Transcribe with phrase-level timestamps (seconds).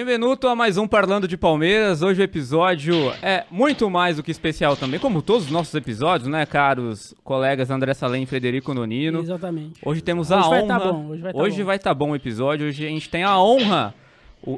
[0.00, 2.00] Benvenuto a mais um Parlando de Palmeiras.
[2.00, 6.26] Hoje o episódio é muito mais do que especial também, como todos os nossos episódios,
[6.26, 9.20] né, caros colegas André Salem e Frederico Nonino.
[9.20, 9.78] Exatamente.
[9.84, 10.78] Hoje temos Hoje a vai honra.
[10.78, 11.64] tá bom, hoje vai tá hoje bom.
[11.66, 12.66] vai tá bom o episódio.
[12.66, 13.92] Hoje a gente tem a honra,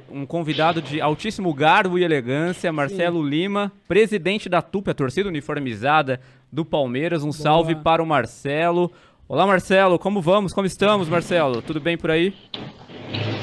[0.09, 6.21] um convidado de altíssimo garbo e elegância, Marcelo Lima, presidente da TUP, a torcida uniformizada
[6.53, 7.25] do Palmeiras.
[7.25, 8.93] Um salve para o Marcelo.
[9.29, 10.53] Olá, Marcelo, como vamos?
[10.53, 11.61] Como estamos, Marcelo?
[11.63, 12.33] Tudo bem por aí?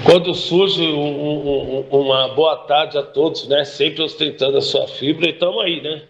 [0.03, 3.63] Quando surge um- um- um- uma boa tarde a todos, né?
[3.65, 6.01] Sempre ostentando a sua fibra e estamos aí, né?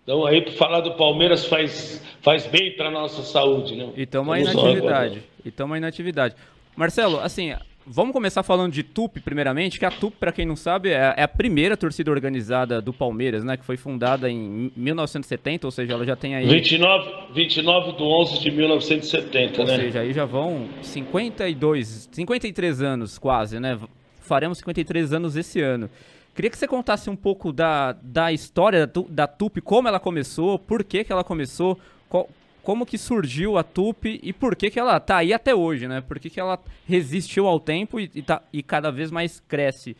[0.00, 3.88] Estamos aí para falar do Palmeiras faz, faz bem para nossa saúde, né?
[3.96, 5.22] E estamos aí na atividade.
[5.44, 6.34] E estamos aí na atividade.
[6.76, 7.52] Marcelo, assim,
[7.86, 11.22] vamos começar falando de TUP primeiramente, que a TUP, para quem não sabe, é é
[11.22, 13.56] a primeira torcida organizada do Palmeiras, né?
[13.56, 16.46] Que foi fundada em 1970, ou seja, ela já tem aí...
[16.46, 19.76] 29, 29 de 11 de 1970, Ou né?
[19.76, 23.78] seja, aí já vão 52, 53 anos quase, né?
[24.20, 25.88] Faremos 53 anos esse ano.
[26.34, 30.84] Queria que você contasse um pouco da, da história da TUP, como ela começou, por
[30.84, 32.28] que, que ela começou, qual-
[32.66, 36.00] como que surgiu a TUP e por que, que ela tá aí até hoje, né?
[36.00, 39.96] Por que, que ela resistiu ao tempo e, e, tá- e cada vez mais cresce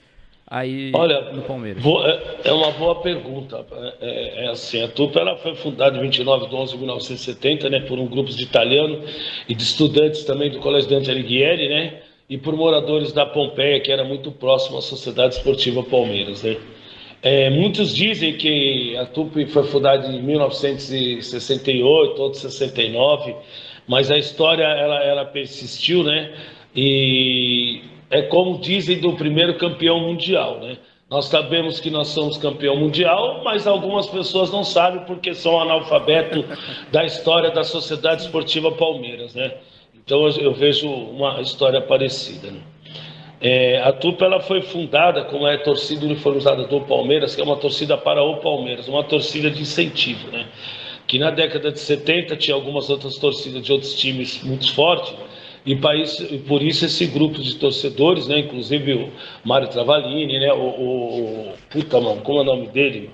[0.49, 1.81] aí Olha, no Palmeiras.
[1.81, 3.65] bo- é é uma boa pergunta.
[4.01, 7.79] É, é assim, a TUP ela foi fundada em 29 de 11 de 1970, né,
[7.81, 8.99] por um grupo de italianos
[9.49, 13.93] e de estudantes também do Colégio Dante Alighieri, né, e por moradores da Pompeia, que
[13.93, 16.57] era muito próximo à Sociedade Esportiva Palmeiras, né.
[17.29, 23.35] É, muitos dizem que a TUP foi fundada em 1968, outros 69,
[23.89, 26.33] mas a história ela, ela persistiu, né?
[26.73, 30.79] E é como dizem do primeiro campeão mundial, né?
[31.11, 36.45] Nós sabemos que nós somos campeão mundial, mas algumas pessoas não sabem porque são analfabetos
[36.93, 39.53] da história da Sociedade Esportiva Palmeiras, né?
[39.93, 42.53] Então eu vejo uma história parecida.
[42.53, 42.61] Né?
[43.41, 47.45] É, a TUP ela foi fundada como é a torcida uniformizada do Palmeiras, que é
[47.45, 50.47] uma torcida para o Palmeiras, uma torcida de incentivo, né?
[51.07, 55.15] Que na década de 70 tinha algumas outras torcidas de outros times muito fortes,
[55.67, 55.75] e,
[56.47, 58.39] por isso esse grupo de torcedores, né?
[58.39, 59.13] Inclusive o
[59.45, 60.53] Mário Travalini, né?
[60.53, 63.11] O, o, o- puta mano, como é o nome dele?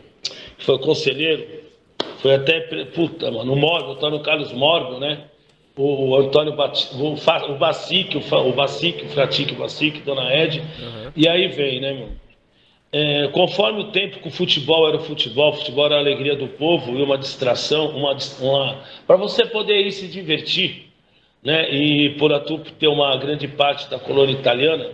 [0.59, 1.45] Que foi conselheiro,
[2.19, 2.61] foi até
[2.95, 5.25] puta mano, o Morbo, Antônio Carlos Morbo, né?
[5.77, 10.01] O Antônio Bati, o, Fa- o Bacique, o, Fa- o Bacique, o Fratique, o Bacique,
[10.01, 10.63] Dona Ed,
[11.17, 12.09] e aí vem, né, meu?
[12.95, 16.37] É, conforme o tempo que o futebol era o futebol, o futebol era a alegria
[16.37, 20.91] do povo e uma distração, uma, uma para você poder ir se divertir,
[21.43, 21.73] né?
[21.75, 24.91] E por a TUP ter uma grande parte da colônia italiana,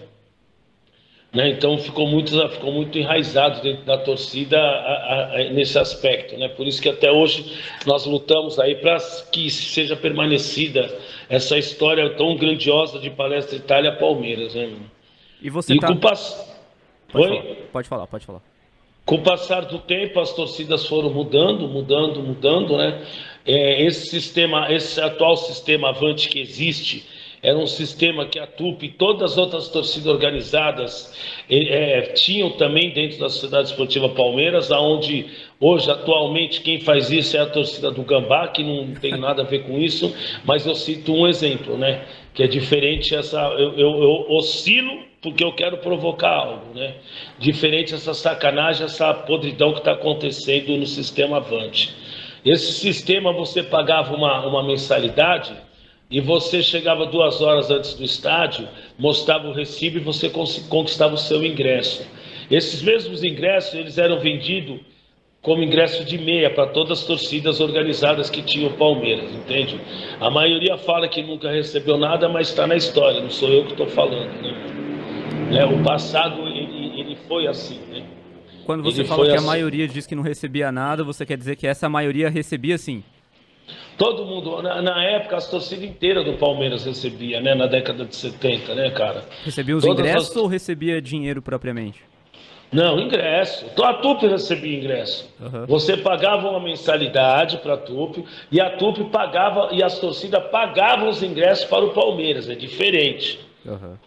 [1.33, 1.51] né?
[1.51, 6.49] Então ficou muito, ficou muito enraizado dentro da torcida a- a- nesse aspecto, né?
[6.49, 7.53] Por isso que até hoje
[7.87, 8.97] nós lutamos aí para
[9.31, 10.91] que seja permanecida
[11.29, 14.71] essa história tão grandiosa de Palestra Itália Palmeiras, né?
[15.43, 15.95] E você E tá...
[15.95, 16.47] pass...
[17.13, 18.41] Pode falar, pode falar, pode falar.
[19.07, 23.03] Com o passar do tempo, as torcidas foram mudando, mudando, mudando, né?
[23.47, 27.07] É, esse sistema, esse atual sistema avante que existe,
[27.43, 31.15] era um sistema que a TUP e todas as outras torcidas organizadas
[31.49, 35.27] eh, tinham também dentro da Sociedade Esportiva Palmeiras, aonde
[35.61, 39.45] hoje, atualmente, quem faz isso é a torcida do Gambá, que não tem nada a
[39.45, 40.13] ver com isso,
[40.45, 42.05] mas eu cito um exemplo, né?
[42.35, 43.41] Que é diferente essa.
[43.41, 46.95] Eu, eu, eu oscilo porque eu quero provocar algo, né?
[47.39, 51.95] Diferente essa sacanagem, essa podridão que está acontecendo no sistema Avante.
[52.45, 55.53] Esse sistema você pagava uma, uma mensalidade
[56.11, 58.67] e você chegava duas horas antes do estádio,
[58.99, 60.31] mostrava o recibo e você
[60.69, 62.07] conquistava o seu ingresso.
[62.51, 64.81] Esses mesmos ingressos eles eram vendidos
[65.43, 69.81] como ingresso de meia para todas as torcidas organizadas que tinham o Palmeiras, entende?
[70.21, 73.73] A maioria fala que nunca recebeu nada, mas está na história, não sou eu que
[73.73, 74.55] estou falando, né?
[75.51, 78.05] Né, O passado ele, ele foi assim, né?
[78.67, 79.47] Quando você Ele fala que a assim.
[79.47, 83.03] maioria diz que não recebia nada, você quer dizer que essa maioria recebia sim?
[83.97, 87.55] Todo mundo, na, na época, as torcidas inteiras do Palmeiras recebia, né?
[87.55, 89.25] Na década de 70, né, cara?
[89.45, 92.01] Recebia os Todas ingressos as- ou recebia dinheiro propriamente?
[92.71, 93.65] Não, ingresso.
[93.73, 95.27] Então a TUP recebia ingresso.
[95.41, 95.65] Aham.
[95.67, 98.23] Você pagava uma mensalidade para a TUP
[98.53, 102.49] e a TUP pagava e as torcidas pagavam os ingressos para o Palmeiras.
[102.49, 103.41] É diferente.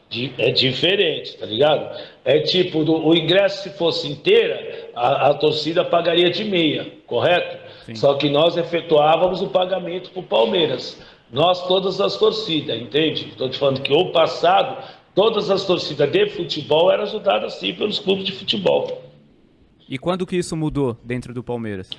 [0.09, 1.97] Di- É diferente, tá ligado?
[2.23, 7.57] É tipo, do- o ingresso, se fosse inteira, a, a torcida pagaria de meia, correto?
[7.85, 7.95] Sim.
[7.95, 11.01] Só que nós efetuávamos o pagamento para o Palmeiras.
[11.31, 13.29] Nós, todas as torcidas, entende?
[13.29, 14.83] Estou te falando que o passado,
[15.15, 19.01] todas as torcidas de futebol eram ajudadas sim pelos clubes de futebol.
[19.87, 21.89] E quando que isso mudou dentro do Palmeiras?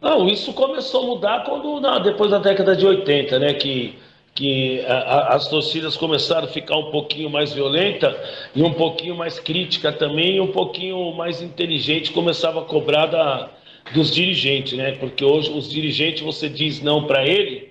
[0.00, 3.54] Não, isso começou a mudar quando, depois da década de 80, né?
[3.54, 3.98] Que
[4.36, 8.14] que a, as torcidas começaram a ficar um pouquinho mais violenta
[8.54, 13.50] e um pouquinho mais crítica também, e um pouquinho mais inteligente começava a cobrar da,
[13.94, 14.92] dos dirigentes, né?
[14.92, 17.70] Porque hoje os dirigentes você diz não para ele,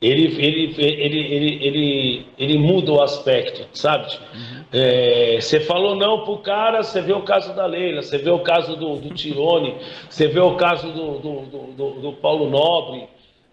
[0.00, 4.12] ele, ele, ele, ele, ele, muda o aspecto, sabe?
[4.34, 4.64] Uhum.
[4.72, 8.40] É, você falou não pro cara, você vê o caso da Leila, você vê o
[8.40, 9.76] caso do, do Tirone,
[10.08, 13.04] você vê o caso do, do, do, Paulo Nobre,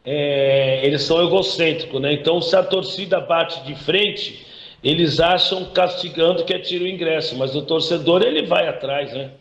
[0.04, 2.12] é, eles são egocêntricos, né?
[2.12, 4.46] Então, se a torcida bate de frente,
[4.84, 9.32] eles acham castigando que é tiro o ingresso, mas o torcedor ele vai atrás, né?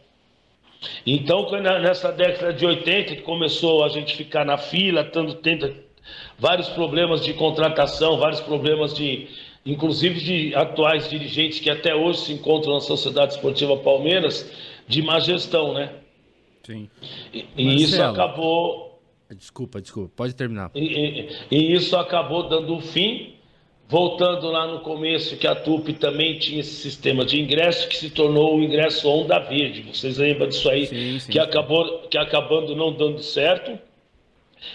[1.06, 5.74] Então, nessa década de 80, que começou a gente ficar na fila, tendo, tendo
[6.38, 9.28] vários problemas de contratação, vários problemas de,
[9.64, 14.50] inclusive de atuais dirigentes que até hoje se encontram na Sociedade Esportiva Palmeiras,
[14.88, 15.92] de má gestão, né?
[16.62, 16.88] Sim.
[17.32, 18.90] E, e isso acabou
[19.36, 20.72] Desculpa, desculpa, pode terminar.
[20.74, 23.36] E, e, e, isso acabou dando um fim,
[23.90, 28.08] voltando lá no começo, que a TUP também tinha esse sistema de ingresso, que se
[28.08, 29.82] tornou o ingresso Onda Verde.
[29.92, 30.86] Vocês lembram disso aí?
[30.86, 33.76] Sim, sim, que, acabou, que acabando não dando certo,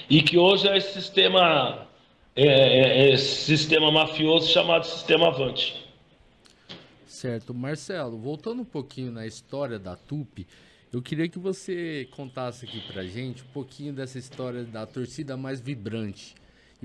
[0.10, 1.88] e que hoje é esse sistema,
[2.36, 5.82] é, é, é esse sistema mafioso chamado Sistema Avante.
[7.08, 7.54] Certo.
[7.54, 10.46] Marcelo, voltando um pouquinho na história da TUP,
[10.92, 15.62] eu queria que você contasse aqui pra gente um pouquinho dessa história da torcida mais
[15.62, 16.36] vibrante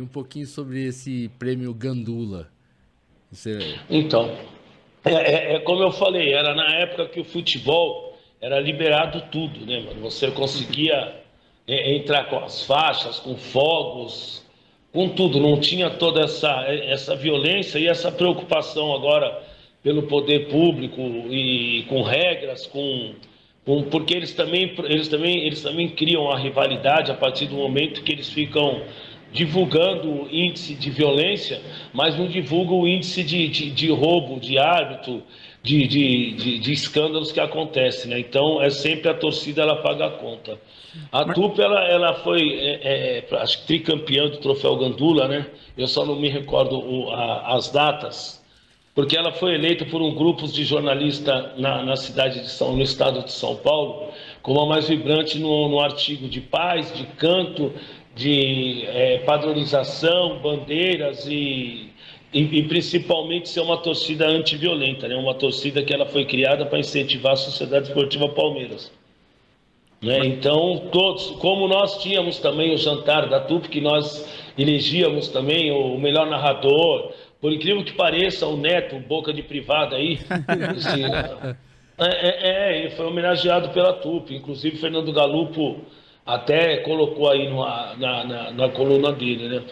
[0.00, 2.48] um pouquinho sobre esse prêmio Gandula.
[3.30, 3.76] Você...
[3.88, 4.30] Então,
[5.04, 9.64] é, é, é, como eu falei, era na época que o futebol era liberado tudo,
[9.64, 10.00] né, mano?
[10.02, 11.14] Você conseguia
[11.66, 14.44] é, entrar com as faixas, com fogos,
[14.92, 15.38] com tudo.
[15.38, 19.42] Não tinha toda essa, essa violência e essa preocupação agora
[19.82, 23.14] pelo poder público e com regras, com
[23.90, 28.10] porque eles também, eles, também, eles também criam a rivalidade a partir do momento que
[28.10, 28.82] eles ficam
[29.32, 31.60] divulgando o índice de violência,
[31.92, 35.22] mas não divulgam o índice de, de, de roubo, de árbitro,
[35.62, 38.10] de, de, de, escândalos que acontecem.
[38.10, 38.20] Né?
[38.20, 40.58] Então, é sempre a torcida ela paga a conta.
[41.12, 41.34] A mas...
[41.34, 45.46] TUP ela, ela foi, é, é, acho que tricampeã do Troféu Gandula, né?
[45.76, 48.44] Eu só não me recordo o, a, as datas,
[48.94, 52.82] porque ela foi eleita por um grupo de jornalistas na, na, cidade de São, no
[52.82, 54.10] estado de São Paulo,
[54.42, 57.72] como a mais vibrante no, no artigo de paz, de canto,
[58.20, 61.88] de é, padronização, bandeiras e,
[62.30, 65.16] e, e, principalmente ser uma torcida antiviolenta, né?
[65.16, 68.92] uma torcida que ela foi criada para incentivar a Sociedade Esportiva Palmeiras.
[70.02, 70.18] Né?
[70.26, 74.28] Então, todos, como nós tínhamos também o jantar da TUP, que nós
[74.58, 80.18] elegíamos também o melhor narrador, por incrível que pareça, o neto, boca de privada aí,
[80.76, 81.04] esse,
[81.96, 84.30] é, é, é, ele foi homenageado pela TUP.
[84.30, 85.80] Inclusive, Fernando Galupo
[86.34, 89.62] até colocou aí numa, na, na, na, coluna dele, né?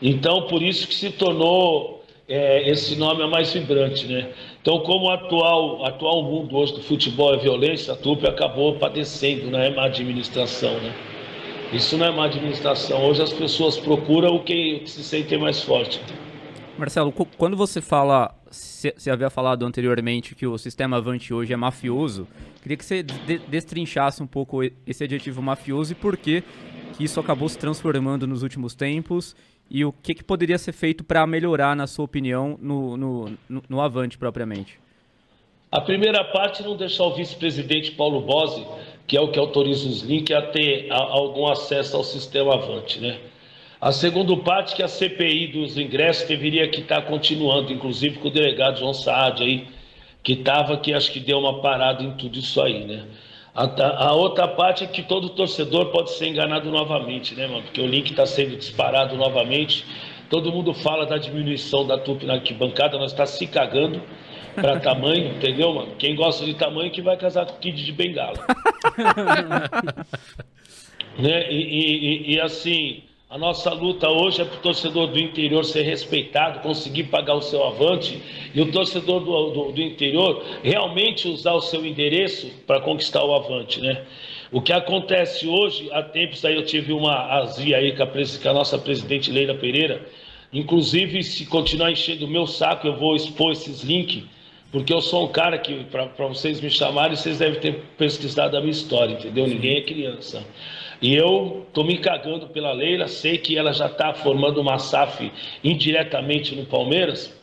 [0.00, 4.28] Então, por isso que se tornou é, esse nome é mais vibrante, né?
[4.62, 9.50] Então, como o atual, atual mundo hoje do futebol é violência, a TUP acabou padecendo,
[9.50, 10.94] não é má administração, né?
[11.72, 13.04] Isso não é má administração.
[13.06, 16.00] Hoje as pessoas procuram o que, o que se sentem mais forte.
[16.78, 22.26] Marcelo, quando você fala, você havia falado anteriormente que o sistema Avante hoje é mafioso,
[22.60, 23.02] queria que você
[23.48, 26.42] destrinchasse um pouco esse adjetivo mafioso e por que
[26.98, 29.36] isso acabou se transformando nos últimos tempos
[29.70, 33.38] e o que, que poderia ser feito para melhorar, na sua opinião, no, no,
[33.68, 34.80] no, Avante propriamente.
[35.70, 38.66] A primeira parte não deixar o vice-presidente Paulo Bose,
[39.06, 43.20] que é o que autoriza os links, a ter algum acesso ao sistema Avante, né?
[43.80, 48.28] A segunda parte que a CPI dos ingressos deveria que estar tá continuando, inclusive com
[48.28, 49.66] o delegado João Saad aí,
[50.22, 53.06] que estava que acho que deu uma parada em tudo isso aí, né?
[53.54, 57.62] A, a, outra parte é que todo torcedor pode ser enganado novamente, né, mano?
[57.62, 59.84] Porque o link está sendo disparado novamente.
[60.28, 64.00] Todo mundo fala da diminuição da TUP na arquibancada, nós está se cagando
[64.54, 65.96] para tamanho, entendeu, mano?
[65.98, 68.38] Quem gosta de tamanho que vai casar com o Kid de Bengala.
[71.18, 71.50] né?
[71.50, 75.82] E, e, e, assim, a nossa luta hoje é para o torcedor do interior ser
[75.82, 78.20] respeitado, conseguir pagar o seu avante
[78.52, 83.32] e o torcedor do, do, do interior realmente usar o seu endereço para conquistar o
[83.32, 84.02] avante, né?
[84.50, 88.48] O que acontece hoje, há tempos aí eu tive uma azia aí com a, com
[88.48, 90.04] a nossa presidente Leila Pereira,
[90.52, 94.24] inclusive se continuar enchendo o meu saco eu vou expor esses links,
[94.72, 98.60] porque eu sou um cara que, para vocês me chamarem, vocês devem ter pesquisado a
[98.60, 99.46] minha história, entendeu?
[99.46, 100.44] Ninguém é criança.
[101.00, 105.32] E eu estou me cagando pela Leila, sei que ela já está formando uma SAF
[105.64, 107.34] indiretamente no Palmeiras.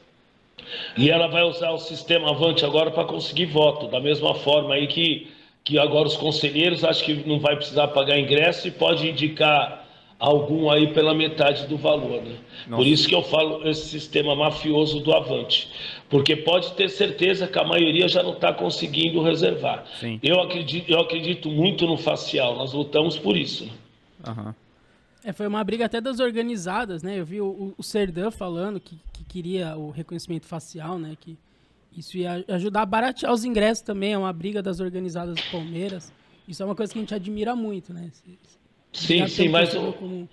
[0.95, 3.87] E ela vai usar o sistema Avante agora para conseguir voto.
[3.87, 5.27] Da mesma forma aí que,
[5.63, 9.85] que agora os conselheiros acho que não vai precisar pagar ingresso e pode indicar
[10.19, 12.21] algum aí pela metade do valor.
[12.21, 12.35] Né?
[12.69, 15.69] Por isso que eu falo esse sistema mafioso do Avante.
[16.09, 19.85] Porque pode ter certeza que a maioria já não está conseguindo reservar.
[20.23, 23.65] Eu acredito, eu acredito muito no facial, nós lutamos por isso.
[23.65, 23.71] Né?
[24.27, 24.53] Uhum.
[25.23, 27.19] É, foi uma briga até das organizadas, né?
[27.19, 31.17] Eu vi o, o Serdã falando que, que queria o reconhecimento facial, né?
[31.19, 31.37] Que
[31.97, 36.13] isso ia ajudar a baratear os ingressos também, é uma briga das organizadas do Palmeiras.
[36.47, 38.09] Isso é uma coisa que a gente admira muito, né?
[38.93, 40.29] Sim, sim, mas, como...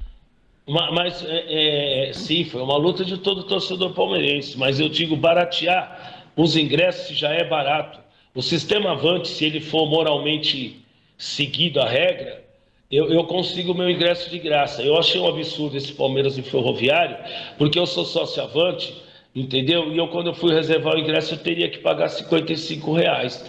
[0.67, 6.25] mas é, é, sim, foi uma luta de todo torcedor palmeirense, mas eu digo baratear
[6.37, 8.01] os ingressos já é barato.
[8.35, 10.81] O sistema Avante, se ele for moralmente
[11.17, 12.43] seguido a regra,
[12.91, 14.83] eu, eu consigo o meu ingresso de graça.
[14.83, 17.17] Eu achei um absurdo esse Palmeiras e Ferroviário,
[17.57, 18.95] porque eu sou sócio Avante,
[19.35, 19.93] entendeu?
[19.93, 23.45] E eu, quando eu fui reservar o ingresso, eu teria que pagar 55 reais.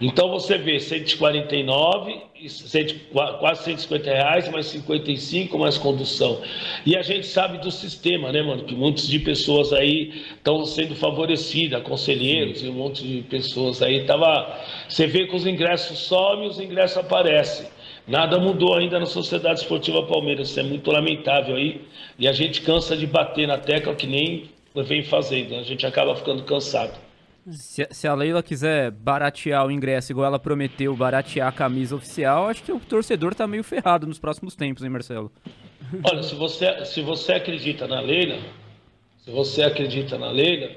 [0.00, 2.20] Então você vê 149,
[3.40, 6.40] quase 150 reais, mais 55, mais condução.
[6.86, 8.62] E a gente sabe do sistema, né, mano?
[8.62, 14.04] Que muitas de pessoas aí estão sendo favorecidas, conselheiros e um monte de pessoas aí.
[14.04, 14.56] Tava...
[14.88, 17.66] Você vê que os ingressos somem e os ingressos aparecem.
[18.06, 21.82] Nada mudou ainda na Sociedade Esportiva Palmeiras, isso é muito lamentável aí.
[22.18, 26.14] E a gente cansa de bater na tecla que nem vem fazendo, a gente acaba
[26.14, 27.07] ficando cansado.
[27.50, 32.48] Se, se, a Leila quiser baratear o ingresso igual ela prometeu, baratear a camisa oficial,
[32.48, 35.32] acho que o torcedor tá meio ferrado nos próximos tempos, hein, Marcelo?
[36.04, 38.38] Olha, se você, se você acredita na Leila,
[39.24, 40.70] se você acredita na Leila,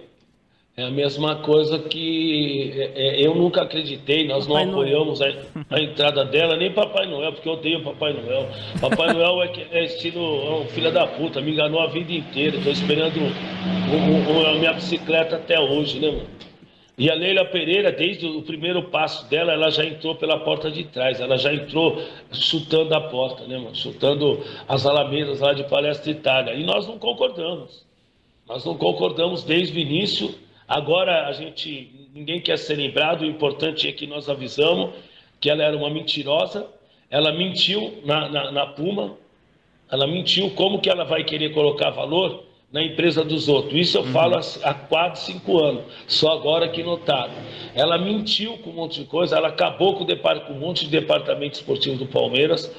[0.78, 5.26] é a mesma coisa que é, é eu nunca acreditei, nós Papai não apoiamos a,
[5.70, 8.48] a, entrada dela, nem Papai Noel, porque eu odeio Papai Noel.
[8.80, 12.56] Papai Noel é, é estilo, é um filho da puta, me enganou a vida inteira.
[12.56, 16.51] Estou esperando o, o, a minha bicicleta até hoje, né, mano?
[17.02, 20.84] E a Leila Pereira, desde o primeiro passo dela, ela já entrou pela porta de
[20.84, 22.00] trás, ela já entrou
[22.32, 23.76] chutando a porta, né, mano?
[23.76, 26.54] Chutando as alamedas lá de Palestra Itália.
[26.54, 27.88] E nós não concordamos.
[28.48, 30.36] Nós não concordamos desde o início.
[30.68, 34.92] Agora a gente, ninguém quer ser lembrado, o importante é que nós avisamos
[35.40, 36.68] que ela era uma mentirosa,
[37.10, 39.18] ela mentiu na, na, na Puma,
[39.92, 43.74] ela mentiu como que ela vai querer colocar valor na empresa dos outros.
[43.74, 44.12] Isso eu uhum.
[44.12, 47.34] falo há quatro, cinco anos, só agora que notaram.
[47.76, 51.56] Ela mentiu com um monte de coisa, ela acabou com, com um monte de departamento
[51.56, 52.74] esportivo do Palmeiras.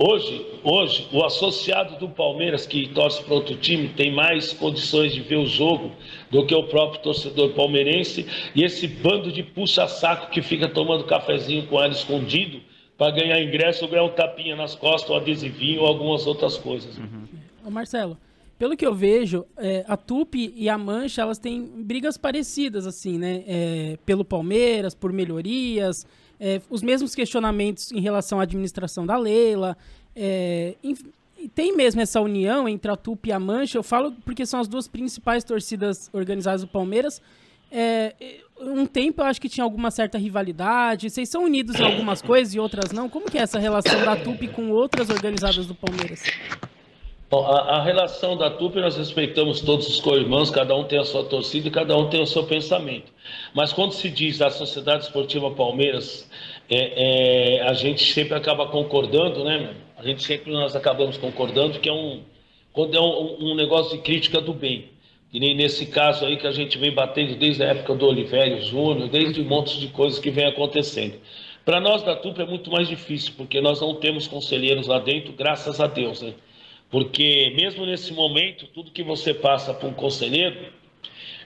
[0.00, 5.20] Hoje, hoje, o associado do Palmeiras que torce para outro time tem mais condições de
[5.20, 5.90] ver o jogo
[6.30, 8.24] do que o próprio torcedor palmeirense.
[8.54, 12.60] E esse bando de puxa-saco que fica tomando cafezinho com ela escondido
[12.96, 16.96] para ganhar ingresso ou ganhar um tapinha nas costas, um adesivinho ou algumas outras coisas.
[16.96, 17.26] Uhum.
[17.66, 18.16] Ô Marcelo,
[18.58, 23.16] pelo que eu vejo, é, a Tupi e a Mancha, elas têm brigas parecidas, assim,
[23.16, 23.44] né?
[23.46, 26.04] É, pelo Palmeiras, por melhorias,
[26.40, 29.76] é, os mesmos questionamentos em relação à administração da Leila.
[30.14, 30.74] É,
[31.54, 33.78] tem mesmo essa união entre a Tupi e a Mancha.
[33.78, 37.22] Eu falo porque são as duas principais torcidas organizadas do Palmeiras.
[37.70, 38.12] É,
[38.60, 41.10] um tempo eu acho que tinha alguma certa rivalidade.
[41.10, 43.08] Vocês são unidos em algumas coisas e outras não.
[43.08, 46.24] Como que é essa relação da Tupi com outras organizadas do Palmeiras?
[47.30, 51.04] Bom, a, a, relação da TUP, nós respeitamos todos os co-irmãos, cada um tem a
[51.04, 53.12] sua torcida e cada um tem o seu pensamento.
[53.52, 56.26] Mas quando se diz a Sociedade Esportiva Palmeiras,
[56.70, 59.74] é, é, a gente sempre acaba concordando, né?
[59.98, 62.22] A gente sempre nós acabamos concordando que é um,
[62.72, 64.86] quando é um, um negócio de crítica do bem.
[65.30, 68.62] E nem nesse caso aí que a gente vem batendo desde a época do Olivério
[68.62, 71.16] Júnior, desde um monte de coisas que vem acontecendo.
[71.62, 75.34] Para nós da TUP é muito mais difícil, porque nós não temos conselheiros lá dentro,
[75.34, 76.32] graças a Deus, né?
[76.90, 80.72] Porque mesmo nesse momento, tudo que você passa para um conselheiro,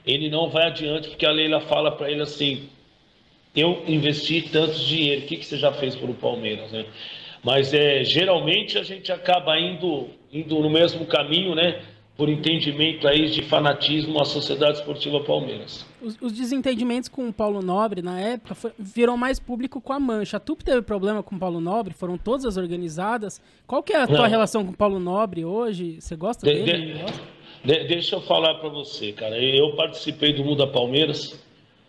[0.07, 2.69] ele não vai adiante, porque a Leila fala para ele assim:
[3.55, 6.87] eu investi tanto dinheiro, o que, que você já fez pelo Palmeiras, né?
[7.43, 11.83] Mas é, geralmente a gente acaba indo, indo no mesmo caminho, né?
[12.23, 15.85] Por entendimento aí de fanatismo à Sociedade Esportiva Palmeiras.
[16.01, 19.99] Os, os desentendimentos com o Paulo Nobre na época foi, viram mais público com a
[19.99, 20.37] Mancha.
[20.37, 23.43] A TUP teve problema com o Paulo Nobre, foram todas as organizadas.
[23.67, 24.27] Qual que é a tua Não.
[24.27, 26.01] relação com o Paulo Nobre hoje?
[26.01, 26.95] Você gosta de, dele?
[27.65, 29.37] De, de, deixa eu falar para você, cara.
[29.37, 31.37] Eu participei do Muda Palmeiras,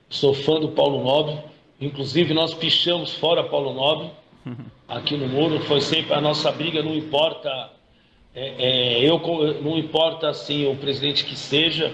[0.09, 1.37] sou fã do Paulo Nobre.
[1.79, 4.09] Inclusive, nós pichamos fora Paulo Nobre
[4.89, 5.59] aqui no Muro.
[5.65, 7.69] Foi sempre a nossa briga, não importa
[8.35, 9.19] é, é, eu
[9.61, 11.93] não importa assim o presidente que seja,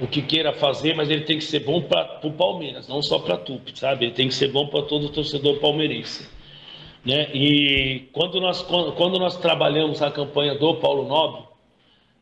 [0.00, 3.18] o que queira fazer, mas ele tem que ser bom para o Palmeiras, não só
[3.18, 4.06] para Tupi, sabe?
[4.06, 6.28] Ele tem que ser bom para todo torcedor palmeirense.
[7.04, 7.28] Né?
[7.34, 11.42] E quando nós, quando, nós trabalhamos a campanha do Paulo Nobre,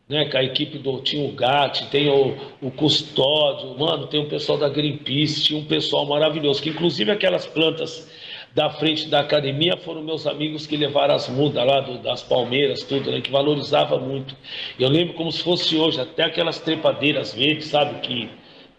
[0.08, 4.28] né, com a equipe do tinha o Gatti, tem o, o Custódio, mano, tem o
[4.28, 8.10] pessoal da Greenpeace, tinha um pessoal maravilhoso, que inclusive aquelas plantas
[8.54, 12.82] da frente da academia foram meus amigos que levaram as mudas lá do, das palmeiras,
[12.82, 13.20] tudo, né?
[13.20, 14.34] Que valorizava muito.
[14.78, 18.28] Eu lembro como se fosse hoje, até aquelas trepadeiras verdes, sabe, que,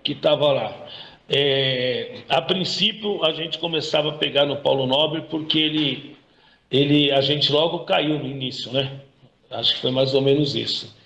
[0.04, 0.88] que tava lá.
[1.30, 6.16] É, a princípio, a gente começava a pegar no Paulo Nobre porque ele,
[6.72, 9.02] ele, a gente logo caiu no início, né?
[9.52, 10.98] Acho que foi mais ou menos isso.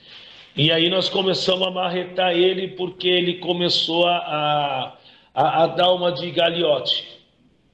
[0.55, 4.98] E aí nós começamos a marretar ele porque ele começou a,
[5.34, 7.12] a, a dar uma de galiote,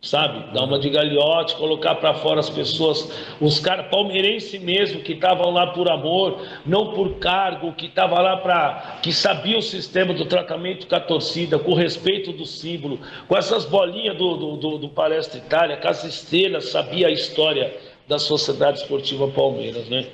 [0.01, 0.53] sabe?
[0.53, 5.51] Dar uma de galiote, colocar para fora as pessoas, os caras palmeirenses mesmo que estavam
[5.51, 10.25] lá por amor, não por cargo, que estavam lá para que sabia o sistema do
[10.25, 14.77] tratamento com a torcida, com o respeito do símbolo, com essas bolinhas do, do, do,
[14.77, 17.75] do Palestra Itália, com as estrelas, sabia a história
[18.07, 20.07] da Sociedade Esportiva Palmeiras, né?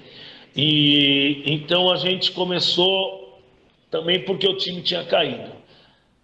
[0.56, 3.39] E então a gente começou
[3.92, 5.51] também porque o time tinha caído.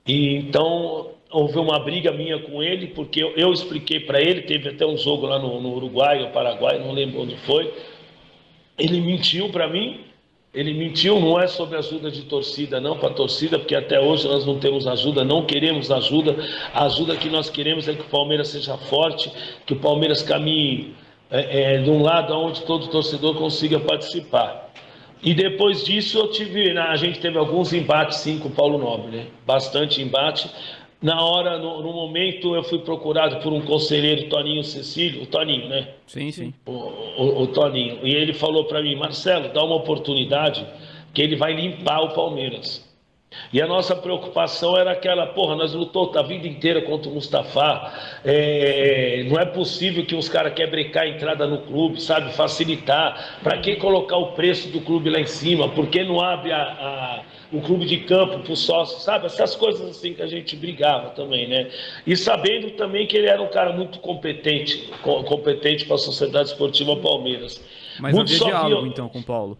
[0.07, 4.69] E então houve uma briga minha com ele, porque eu, eu expliquei para ele, teve
[4.69, 7.73] até um jogo lá no, no Uruguai ou Paraguai, não lembro onde foi.
[8.77, 10.01] Ele mentiu para mim,
[10.53, 14.45] ele mentiu, não é sobre ajuda de torcida, não, para torcida, porque até hoje nós
[14.45, 16.35] não temos ajuda, não queremos ajuda.
[16.73, 19.31] A ajuda que nós queremos é que o Palmeiras seja forte,
[19.65, 20.93] que o Palmeiras caminhe
[21.29, 24.69] é, é, de um lado onde todo torcedor consiga participar.
[25.23, 29.15] E depois disso eu tive, a gente teve alguns embates sim com o Paulo Nobre,
[29.15, 29.27] né?
[29.45, 30.49] bastante embate.
[31.01, 35.67] Na hora, no, no, momento, eu fui procurado por um conselheiro, Toninho Cecílio, o Toninho,
[35.67, 35.87] né?
[36.05, 36.53] Sim, sim.
[36.65, 38.05] O, o, o Toninho.
[38.05, 40.63] E ele falou para mim, Marcelo, dá uma oportunidade
[41.11, 42.87] que ele vai limpar o Palmeiras.
[43.51, 47.91] E a nossa preocupação era aquela, porra, nós lutou a vida inteira contra o Mustafa.
[48.25, 52.33] É, não é possível que os caras querem brecar a entrada no clube, sabe?
[52.33, 53.39] Facilitar.
[53.41, 55.69] Para que colocar o preço do clube lá em cima?
[55.69, 59.25] Por que não abre a, a, o clube de campo para o sócio, sabe?
[59.25, 61.69] Essas coisas assim que a gente brigava também, né?
[62.05, 66.95] E sabendo também que ele era um cara muito competente, competente para a Sociedade Esportiva
[66.95, 67.63] Palmeiras.
[67.99, 69.57] Mas muito havia diálogo, então, com o Paulo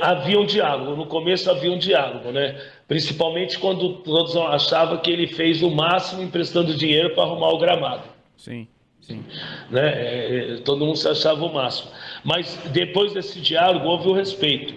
[0.00, 2.60] havia um diálogo, no começo havia um diálogo, né?
[2.88, 8.02] Principalmente quando todos achavam que ele fez o máximo emprestando dinheiro para arrumar o gramado.
[8.36, 8.66] Sim,
[9.00, 9.24] sim.
[9.70, 9.88] Né?
[9.88, 11.90] É, é, todo mundo se achava o máximo.
[12.24, 14.74] Mas depois desse diálogo houve o respeito.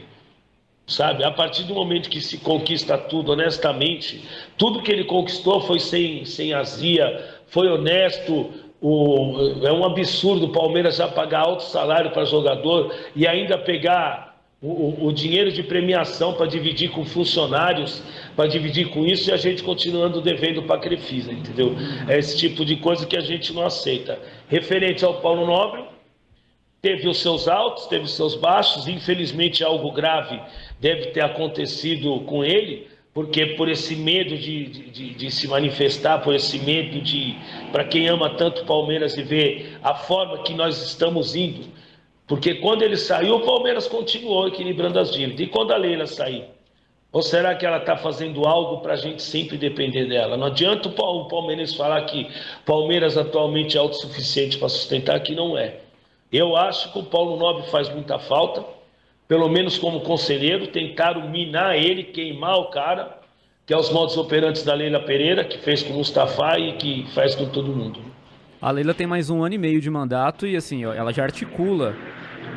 [0.89, 1.23] Sabe?
[1.23, 4.23] A partir do momento que se conquista tudo honestamente,
[4.57, 8.49] tudo que ele conquistou foi sem, sem azia, foi honesto,
[8.81, 14.29] o, é um absurdo o Palmeiras já pagar alto salário para jogador e ainda pegar
[14.61, 18.01] o, o, dinheiro de premiação para dividir com funcionários,
[18.35, 21.75] para dividir com isso e a gente continuando devendo para a Crefisa, entendeu?
[22.07, 24.19] É esse tipo de coisa que a gente não aceita.
[24.49, 25.83] Referente ao Paulo Nobre,
[26.81, 30.39] teve os seus altos, teve os seus baixos, infelizmente algo grave
[30.79, 36.33] deve ter acontecido com ele, porque por esse medo de, de, de se manifestar, por
[36.33, 37.35] esse medo de,
[37.71, 41.67] para quem ama tanto Palmeiras e vê a forma que nós estamos indo,
[42.29, 45.39] porque quando ele saiu, o Palmeiras continuou equilibrando as dívidas.
[45.39, 46.45] E quando a Leila sair?
[47.11, 50.37] Ou será que ela está fazendo algo para a gente sempre depender dela?
[50.37, 52.29] Não adianta o Palmeiras falar que
[52.67, 55.79] Palmeiras atualmente é autossuficiente para sustentar, que não é.
[56.31, 58.63] Eu acho que o Paulo Nobre faz muita falta,
[59.27, 63.19] pelo menos como conselheiro, tentaram minar ele, queimar o cara,
[63.65, 67.07] que é os modos operantes da Leila Pereira, que fez com o Mustafa e que
[67.13, 67.99] faz com todo mundo.
[68.61, 71.95] A Leila tem mais um ano e meio de mandato e assim, ela já articula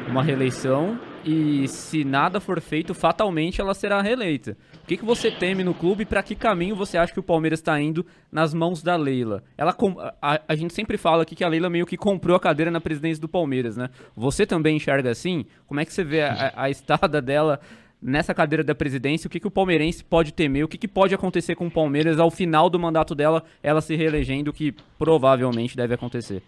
[0.08, 4.56] uma reeleição e se nada for feito, fatalmente ela será reeleita.
[4.82, 7.22] O que, que você teme no clube e para que caminho você acha que o
[7.22, 9.42] Palmeiras está indo nas mãos da Leila?
[9.56, 9.76] Ela,
[10.20, 12.80] a, a, gente sempre fala aqui que a Leila meio que comprou a cadeira na
[12.80, 13.88] presidência do Palmeiras, né?
[14.16, 15.46] Você também enxerga assim?
[15.66, 17.60] Como é que você vê a, a estada dela
[18.00, 19.28] nessa cadeira da presidência?
[19.28, 20.64] O que, que o palmeirense pode temer?
[20.64, 23.94] O que, que pode acontecer com o Palmeiras ao final do mandato dela, ela se
[23.94, 26.42] reelegendo, que provavelmente deve acontecer?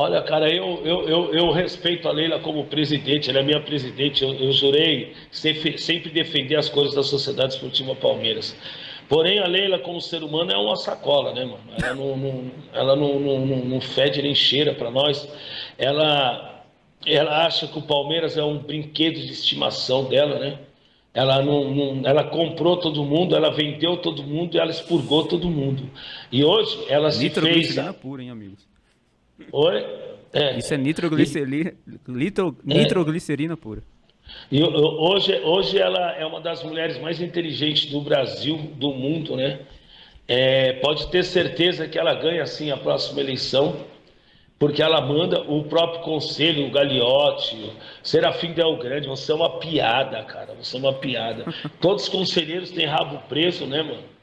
[0.00, 4.22] Olha, cara, eu, eu, eu, eu, respeito a Leila como presidente, ela é minha presidente,
[4.22, 8.56] eu, eu jurei sempre defender as coisas da Sociedade Esportiva Palmeiras.
[9.08, 11.64] Porém, a Leila, como ser humano, é uma sacola, né, mano?
[11.82, 15.28] Ela não, não ela não, não, não, fede nem cheira para nós.
[15.76, 16.62] Ela,
[17.04, 20.60] ela acha que o Palmeiras é um brinquedo de estimação dela, né?
[21.12, 25.50] Ela, não, não, ela comprou todo mundo, ela vendeu todo mundo e ela expurgou todo
[25.50, 25.90] mundo.
[26.30, 27.74] E hoje ela se fez...
[28.00, 28.68] pura, hein, amigos?
[29.52, 29.86] Oi?
[30.32, 30.58] É.
[30.58, 31.72] Isso é nitroglicerina,
[32.06, 33.56] litro, nitroglicerina é.
[33.56, 33.82] pura.
[34.52, 39.60] E hoje, hoje ela é uma das mulheres mais inteligentes do Brasil, do mundo, né?
[40.26, 43.86] É, pode ter certeza que ela ganha sim a próxima eleição,
[44.58, 47.72] porque ela manda o próprio conselho, o Gagliotti, o
[48.02, 51.46] Serafim Del Grande, você é uma piada, cara, você é uma piada.
[51.80, 54.17] Todos os conselheiros têm rabo preso, né, mano?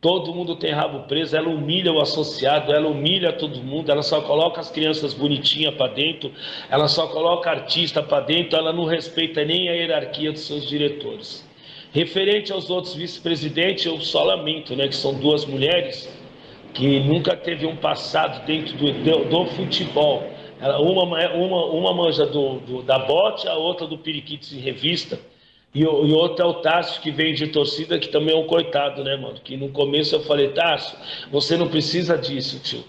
[0.00, 4.20] Todo mundo tem rabo preso, ela humilha o associado, ela humilha todo mundo, ela só
[4.20, 6.30] coloca as crianças bonitinhas para dentro,
[6.70, 11.46] ela só coloca artista para dentro, ela não respeita nem a hierarquia dos seus diretores.
[11.92, 16.06] Referente aos outros vice-presidentes, eu só lamento, né, que são duas mulheres
[16.74, 20.22] que nunca teve um passado dentro do, do, do futebol.
[20.60, 25.18] Ela, uma, uma, uma manja do, do, da bote, a outra do periquitos em revista.
[25.76, 29.04] E, e outro é o Tássio, que vem de torcida, que também é um coitado,
[29.04, 29.38] né, mano?
[29.44, 30.96] Que no começo eu falei, Tássio,
[31.30, 32.82] você não precisa disso, tio.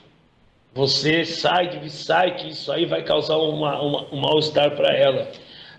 [0.73, 5.27] Você sai, sai, que isso aí vai causar uma, uma, um mal-estar para ela.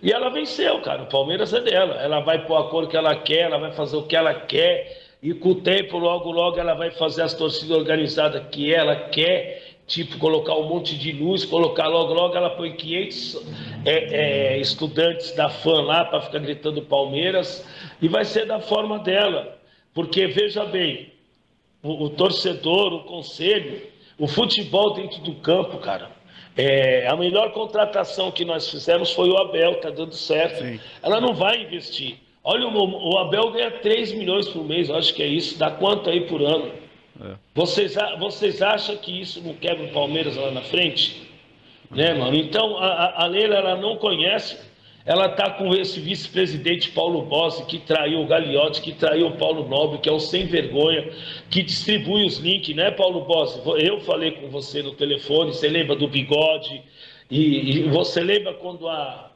[0.02, 1.04] E ela venceu, cara.
[1.04, 1.94] O Palmeiras é dela.
[1.94, 5.08] Ela vai pôr a cor que ela quer, ela vai fazer o que ela quer.
[5.22, 9.67] E com o tempo, logo, logo, ela vai fazer as torcidas organizadas que ela quer
[9.88, 13.42] tipo colocar um monte de luz, colocar logo, logo ela põe 500
[13.86, 13.92] é,
[14.54, 17.66] é, estudantes da fã lá para ficar gritando Palmeiras
[18.00, 19.58] e vai ser da forma dela,
[19.94, 21.10] porque veja bem,
[21.82, 23.80] o, o torcedor, o conselho,
[24.18, 26.10] o futebol dentro do campo, cara.
[26.54, 30.62] É, a melhor contratação que nós fizemos foi o Abel, tá dando certo.
[30.62, 30.78] Sim.
[31.02, 32.16] Ela não vai investir.
[32.44, 35.58] Olha, o, o Abel ganha 3 milhões por mês, acho que é isso.
[35.58, 36.72] Dá quanto aí por ano?
[37.20, 37.34] É.
[37.54, 41.28] Vocês, vocês acham que isso não quebra o Palmeiras lá na frente?
[41.90, 42.36] Né, mano?
[42.36, 44.58] Então, a, a Leila, ela não conhece,
[45.06, 49.66] ela está com esse vice-presidente Paulo Bossi, que traiu o Gagliotti, que traiu o Paulo
[49.66, 51.10] Nobre, que é o sem vergonha,
[51.50, 53.60] que distribui os links, né, Paulo Bossi?
[53.78, 56.82] Eu falei com você no telefone, você lembra do bigode?
[57.30, 59.27] E, e você lembra quando a,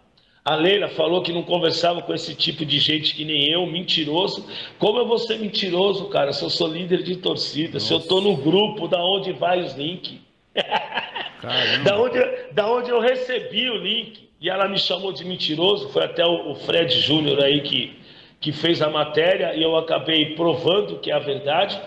[0.45, 4.45] a Leila falou que não conversava com esse tipo de gente que nem eu, mentiroso.
[4.79, 6.33] Como eu vou ser mentiroso, cara?
[6.33, 7.87] Se eu sou líder de torcida, Nossa.
[7.87, 10.15] se eu tô no grupo, da onde vai os links?
[11.85, 12.19] da, onde,
[12.53, 16.51] da onde eu recebi o link e ela me chamou de mentiroso, foi até o,
[16.51, 17.97] o Fred Júnior aí que,
[18.41, 21.81] que fez a matéria e eu acabei provando que é a verdade.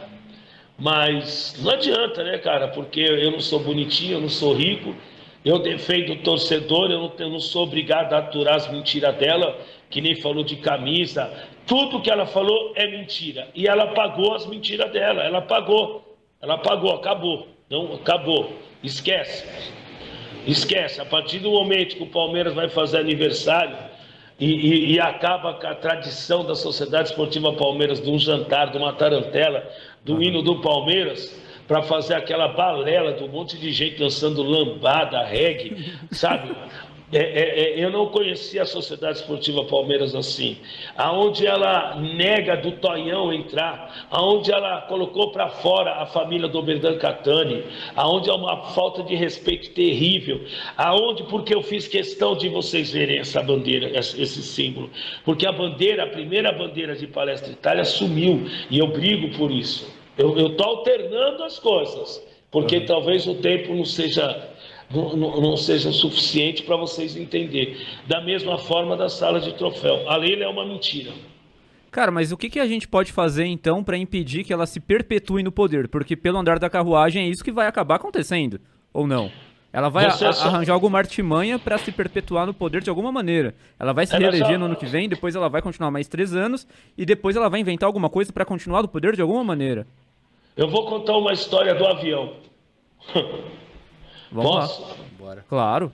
[0.77, 2.69] Mas não adianta, né, cara?
[2.69, 4.95] Porque eu não sou bonitinho, eu não sou rico,
[5.45, 9.55] eu defendo o torcedor, eu não, eu não sou obrigado a aturar as mentiras dela,
[9.91, 11.31] que nem falou de camisa.
[11.67, 13.47] Tudo que ela falou é mentira.
[13.53, 16.17] E ela pagou as mentiras dela, ela pagou.
[16.41, 17.47] Ela pagou, acabou.
[17.69, 18.53] Não, acabou.
[18.83, 19.45] Esquece.
[20.47, 20.99] Esquece.
[20.99, 23.77] A partir do momento que o Palmeiras vai fazer aniversário
[24.39, 28.77] e, e, e acaba com a tradição da Sociedade Esportiva Palmeiras de um jantar, de
[28.77, 29.63] uma tarantela,
[30.03, 35.93] do hino do Palmeiras para fazer aquela balela um monte de gente dançando lambada, reggae,
[36.11, 36.55] sabe?
[37.13, 40.57] É, é, é, eu não conhecia a Sociedade Esportiva Palmeiras assim,
[40.97, 46.97] aonde ela nega do Tonhão entrar, aonde ela colocou para fora a família do Oberdan
[46.97, 47.63] Catani,
[47.95, 50.43] aonde é uma falta de respeito terrível,
[50.75, 54.89] aonde porque eu fiz questão de vocês verem essa bandeira, esse símbolo,
[55.23, 59.94] porque a bandeira, a primeira bandeira de Palestra Itália sumiu e eu brigo por isso.
[60.17, 62.85] Eu estou alternando as coisas, porque uhum.
[62.85, 64.49] talvez o tempo não seja,
[64.89, 67.75] não, não seja suficiente para vocês entenderem.
[68.07, 70.09] Da mesma forma da sala de troféu.
[70.09, 71.11] A Leila é uma mentira.
[71.91, 74.81] Cara, mas o que, que a gente pode fazer então para impedir que ela se
[74.81, 75.87] perpetue no poder?
[75.87, 78.59] Porque pelo andar da carruagem é isso que vai acabar acontecendo,
[78.93, 79.31] ou não?
[79.71, 80.27] Ela vai a, só...
[80.27, 83.53] arranjar alguma artimanha para se perpetuar no poder de alguma maneira.
[83.77, 84.57] Ela vai se reeleger só...
[84.57, 86.65] no ano que vem, depois ela vai continuar mais três anos
[86.97, 89.85] e depois ela vai inventar alguma coisa para continuar no poder de alguma maneira.
[90.55, 92.33] Eu vou contar uma história do avião.
[94.31, 94.81] Vamos Posso?
[94.81, 94.95] lá.
[95.17, 95.45] Bora.
[95.49, 95.91] Claro.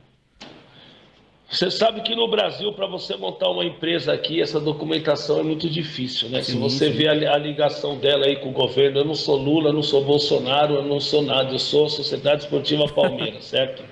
[1.50, 5.70] Você sabe que no Brasil, para você montar uma empresa aqui, essa documentação é muito
[5.70, 6.42] difícil, né?
[6.42, 6.98] Sim, Se você sim.
[6.98, 9.84] vê a, a, ligação dela aí com o governo, eu não sou Lula, eu não
[9.84, 13.84] sou Bolsonaro, eu não sou nada, eu sou Sociedade Esportiva Palmeiras, certo?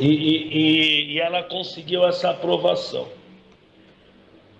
[0.00, 3.06] E, e, e, ela conseguiu essa aprovação.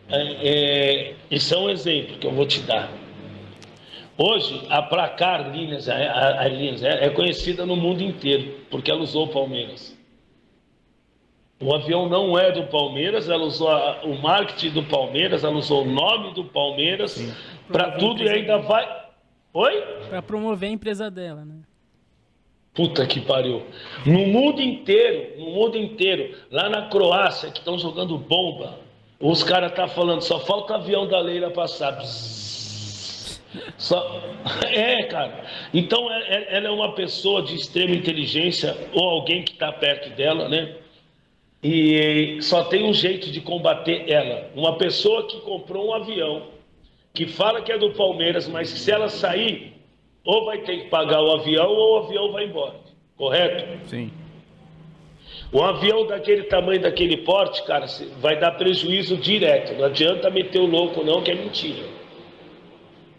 [0.08, 2.92] É, é, isso é um exemplo que eu vou te dar.
[4.16, 9.96] Hoje, a Placar Linhas Airlines é, conhecida no mundo inteiro, porque ela usou o Palmeiras.
[11.60, 15.82] O avião não é do Palmeiras, ela usou a, o marketing do Palmeiras, ela usou
[15.82, 17.18] o nome do Palmeiras
[17.66, 18.86] para tudo e ainda vai.
[19.52, 19.80] Oi?
[20.08, 21.62] Para promover a empresa dela, né?
[22.72, 23.62] Puta que pariu.
[24.04, 28.78] No mundo inteiro, no mundo inteiro, lá na Croácia, que estão jogando bomba,
[29.18, 31.92] os caras tá falando, só falta avião da Leila passar.
[31.92, 32.53] Bzzz.
[33.76, 34.22] Só...
[34.70, 35.44] É, cara.
[35.72, 40.10] Então, é, é, ela é uma pessoa de extrema inteligência, ou alguém que está perto
[40.10, 40.74] dela, né?
[41.62, 44.50] E só tem um jeito de combater ela.
[44.54, 46.48] Uma pessoa que comprou um avião,
[47.14, 49.72] que fala que é do Palmeiras, mas que se ela sair,
[50.24, 52.74] ou vai ter que pagar o avião, ou o avião vai embora.
[53.16, 53.88] Correto?
[53.88, 54.10] Sim.
[55.52, 57.86] Um avião daquele tamanho, daquele porte, cara,
[58.18, 59.72] vai dar prejuízo direto.
[59.78, 61.84] Não adianta meter o louco, não, que é mentira.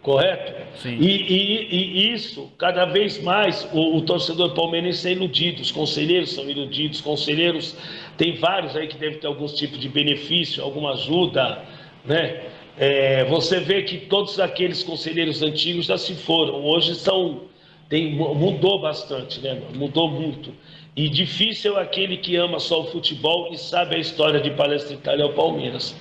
[0.06, 0.52] Correto?
[0.76, 0.96] Sim.
[1.00, 6.30] E, e, e, isso, cada vez mais, o, o, torcedor palmeirense é iludido, os conselheiros
[6.30, 7.76] são iludidos, conselheiros,
[8.16, 11.60] tem vários aí que devem ter alguns tipos de benefício, alguma ajuda,
[12.04, 12.44] né?
[12.78, 17.40] É, você vê que todos aqueles conselheiros antigos já se foram, hoje são,
[17.88, 19.60] tem, mudou bastante, né?
[19.74, 20.54] Mudou muito.
[20.94, 24.94] E difícil é aquele que ama só o futebol e sabe a história de Palestra
[24.94, 25.96] Itália ao Palmeiras.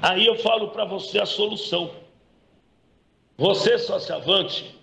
[0.00, 1.90] Aí eu falo para você a solução.
[3.38, 4.76] Você, sociavante,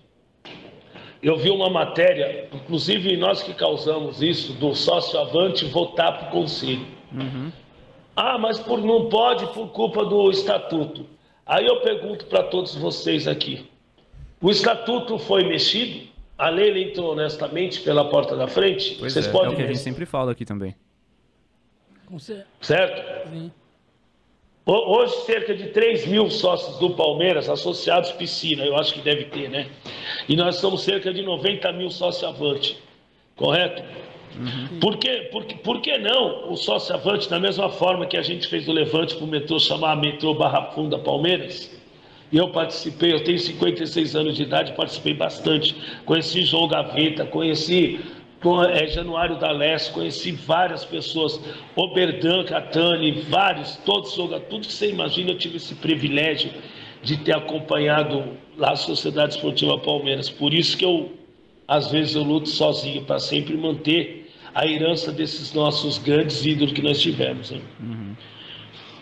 [1.22, 6.30] eu vi uma matéria, inclusive nós que causamos isso, do sócio avante votar para o
[6.30, 6.86] conselho.
[7.12, 7.52] Uhum.
[8.16, 11.06] Ah, mas por, não pode por culpa do estatuto.
[11.44, 13.70] Aí eu pergunto para todos vocês aqui:
[14.40, 16.08] o estatuto foi mexido?
[16.38, 18.96] A lei entrou honestamente pela porta da frente?
[18.98, 20.74] Pois vocês é, podem é o que a gente sempre fala aqui também.
[22.60, 23.28] Certo?
[23.30, 23.52] Sim.
[24.68, 29.48] Hoje, cerca de 3 mil sócios do Palmeiras associados piscina, eu acho que deve ter,
[29.48, 29.68] né?
[30.28, 32.76] E nós somos cerca de 90 mil sócios avante,
[33.36, 33.80] correto?
[34.36, 34.80] Uhum.
[34.80, 38.48] Por, que, por, por que não o sócio avante, da mesma forma que a gente
[38.48, 41.72] fez o levante para o metrô chamar Metrô Barra Funda Palmeiras?
[42.32, 45.76] Eu participei, eu tenho 56 anos de idade, participei bastante.
[46.04, 48.00] Conheci João Gaveta, conheci
[48.70, 51.40] é, Januário da Leste, conheci várias pessoas,
[51.74, 56.50] Oberdan, Catani, vários, todos tudo que você imagina, eu tive esse privilégio
[57.02, 60.28] de ter acompanhado lá a Sociedade Esportiva Palmeiras.
[60.28, 61.12] Por isso que eu,
[61.66, 66.82] às vezes, eu luto sozinho para sempre manter a herança desses nossos grandes ídolos que
[66.82, 67.50] nós tivemos.
[67.50, 67.60] Né?
[67.80, 68.16] Uhum.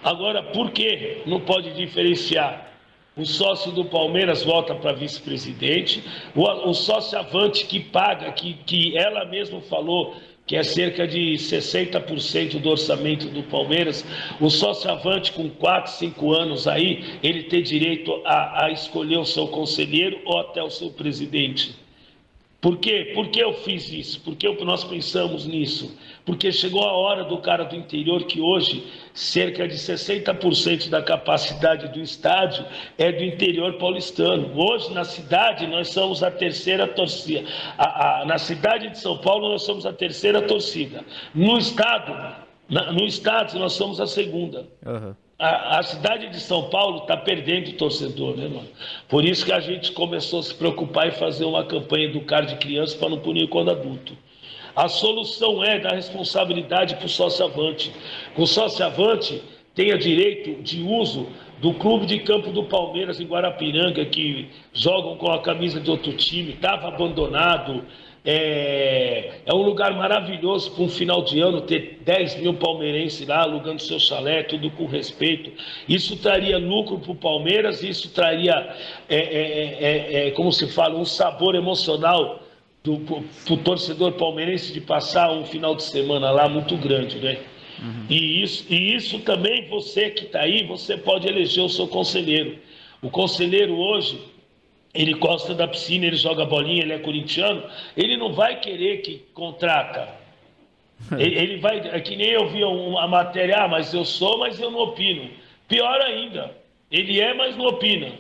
[0.03, 2.74] Agora, por que não pode diferenciar?
[3.16, 6.03] O sócio do Palmeiras volta para vice-presidente.
[6.35, 11.35] O, o sócio avante que paga, que, que ela mesma falou que é cerca de
[11.35, 14.05] 60% do orçamento do Palmeiras,
[14.40, 19.24] o sócio avante com 4, 5 anos aí, ele tem direito a, a escolher o
[19.24, 21.74] seu conselheiro ou até o seu presidente.
[22.61, 23.12] Por quê?
[23.14, 24.20] Por que eu fiz isso?
[24.20, 25.98] Por que nós pensamos nisso?
[26.24, 28.83] Porque chegou a hora do cara do interior que hoje
[29.14, 32.66] cerca de 60% da capacidade do estádio
[32.98, 34.53] é do interior paulistano.
[34.55, 37.48] Hoje na cidade nós somos a terceira torcida.
[37.79, 41.05] A, a, na cidade de São Paulo nós somos a terceira torcida.
[41.33, 42.12] No estado,
[42.68, 44.66] na, no estado nós somos a segunda.
[44.85, 48.68] Uhum a, a, cidade de São Paulo está perdendo torcedor, né, mano?
[49.09, 52.57] Por isso que a gente começou a se preocupar e fazer uma campanha educar de
[52.57, 54.16] criança para não punir quando adulto.
[54.77, 57.93] A solução é dar responsabilidade para o sócio avante.
[58.37, 59.41] O sócio avante
[59.75, 61.29] tenha direito de uso
[61.61, 66.13] do clube de campo do Palmeiras em Guarapiranga, que jogam com a camisa de outro
[66.13, 67.85] time, estava abandonado,
[68.25, 73.43] é, é um lugar maravilhoso para um final de ano ter 10 mil palmeirenses lá
[73.43, 75.53] alugando seu chalé, tudo com respeito.
[75.89, 78.75] Isso traria lucro para o Palmeiras, isso traria,
[79.09, 82.44] é, é, é, é como se fala, um sabor emocional
[82.85, 87.38] para o torcedor palmeirense de passar um final de semana lá muito grande, né?
[87.79, 88.07] Uhum.
[88.11, 92.59] E, isso, e isso também, você que está aí, você pode eleger o seu conselheiro.
[93.01, 94.20] O conselheiro hoje
[94.92, 97.64] ele gosta da piscina, ele joga bolinha, ele é corintiano,
[97.97, 100.07] ele não vai querer que contrata.
[101.18, 104.61] ele, ele, vai, é que nem eu vi uma matéria, ah, mas eu sou, mas
[104.61, 105.31] eu não opino.
[105.66, 106.55] Pior ainda,
[106.90, 108.12] ele é, mas não opina.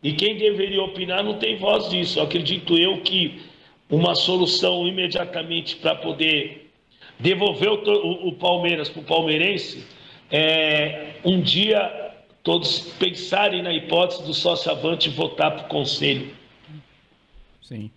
[0.00, 2.20] E quem deveria opinar não tem voz disso.
[2.20, 3.42] Acredito eu que
[3.88, 6.70] uma solução imediatamente para poder
[7.18, 9.86] devolver o, o, o Palmeiras para o palmeirense
[10.30, 16.34] é um dia todos pensarem na hipótese do sócio avante votar para o conselho.
[17.62, 17.90] Sim.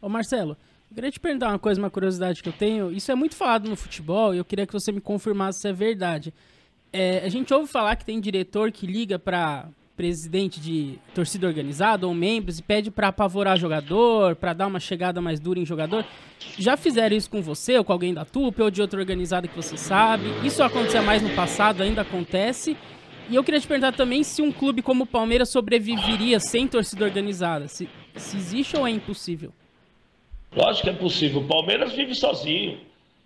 [0.00, 0.56] Ô Marcelo,
[0.90, 2.92] eu queria te perguntar uma coisa, uma curiosidade que eu tenho.
[2.92, 5.72] Isso é muito falado no futebol e eu queria que você me confirmasse se é
[5.72, 6.34] verdade.
[6.92, 9.66] É, a gente ouve falar que tem diretor que liga para
[10.02, 15.20] presidente de torcida organizada ou membros e pede para apavorar jogador, para dar uma chegada
[15.20, 16.04] mais dura em jogador.
[16.58, 19.54] Já fizeram isso com você ou com alguém da TUP ou de outra organizada que
[19.54, 20.24] você sabe?
[20.44, 22.76] Isso acontecia mais no passado, ainda acontece?
[23.30, 27.04] E eu queria te perguntar também se um clube como o Palmeiras sobreviveria sem torcida
[27.04, 27.68] organizada.
[27.68, 29.52] Se, se existe ou é impossível?
[30.52, 31.42] Lógico que é possível.
[31.42, 32.80] O Palmeiras vive sozinho.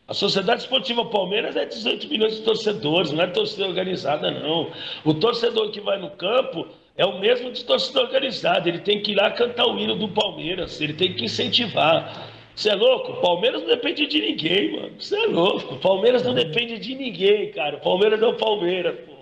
[0.08, 4.70] A Sociedade Esportiva Palmeiras é 18 milhões de torcedores, não é torcida organizada, não.
[5.04, 8.68] O torcedor que vai no campo é o mesmo de torcida organizada.
[8.68, 12.30] Ele tem que ir lá cantar o hino do Palmeiras, ele tem que incentivar.
[12.54, 13.12] Você é louco?
[13.12, 14.92] O Palmeiras não depende de ninguém, mano.
[14.98, 15.74] Você é louco.
[15.74, 17.76] O Palmeiras não depende de ninguém, cara.
[17.76, 19.16] O Palmeiras é o Palmeiras, pô.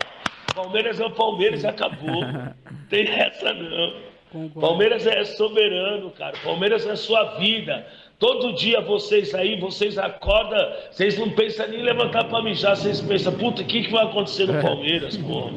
[0.55, 2.21] Palmeiras é o Palmeiras e acabou.
[2.21, 2.55] Não
[2.91, 4.15] tem essa não.
[4.61, 6.37] Palmeiras é soberano, cara.
[6.45, 7.87] Palmeiras é sua vida.
[8.19, 10.59] Todo dia vocês aí, vocês acordam,
[10.91, 14.05] vocês não pensam nem em levantar para mijar, vocês pensam, puta, o que, que vai
[14.05, 15.51] acontecer no Palmeiras, pô?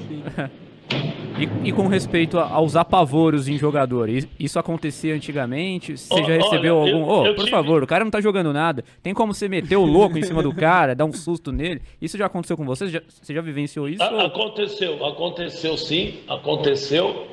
[1.40, 5.96] E, e com respeito a- aos apavoros em jogador, isso acontecia antigamente?
[5.96, 7.06] Você já recebeu olha, algum.
[7.06, 8.84] eu- Ô, eu por tive- favor, o cara não tá jogando nada.
[9.04, 11.82] Tem como você meter o louco em cima do cara, dar um susto nele?
[12.02, 12.86] Isso já aconteceu com você?
[12.88, 14.02] Você já, você já vivenciou isso?
[14.02, 17.28] A- ou- Aconteceu, aconteceu sim, aconteceu,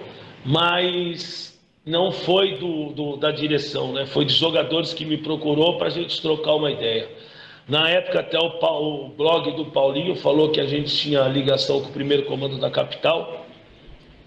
[0.44, 1.53] mas
[1.84, 4.06] não foi do, do- da direção, né?
[4.06, 7.08] Foi de jogadores que me procurou para a gente trocar uma ideia.
[7.68, 11.88] Na época até o, o blog do Paulinho falou que a gente tinha ligação com
[11.88, 13.46] o primeiro comando da capital,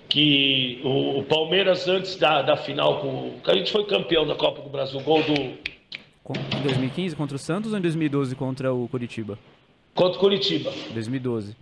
[0.10, 4.36] que o, o Palmeiras antes da, da final, com, que a gente foi campeão da
[4.36, 8.88] Copa do Brasil, gol do Em 2015 contra o Santos ou em 2012 contra o
[8.88, 9.38] Curitiba?
[9.94, 10.72] contra o Curitiba.
[10.94, 11.56] 2012.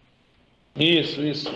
[0.78, 1.54] Isso, isso.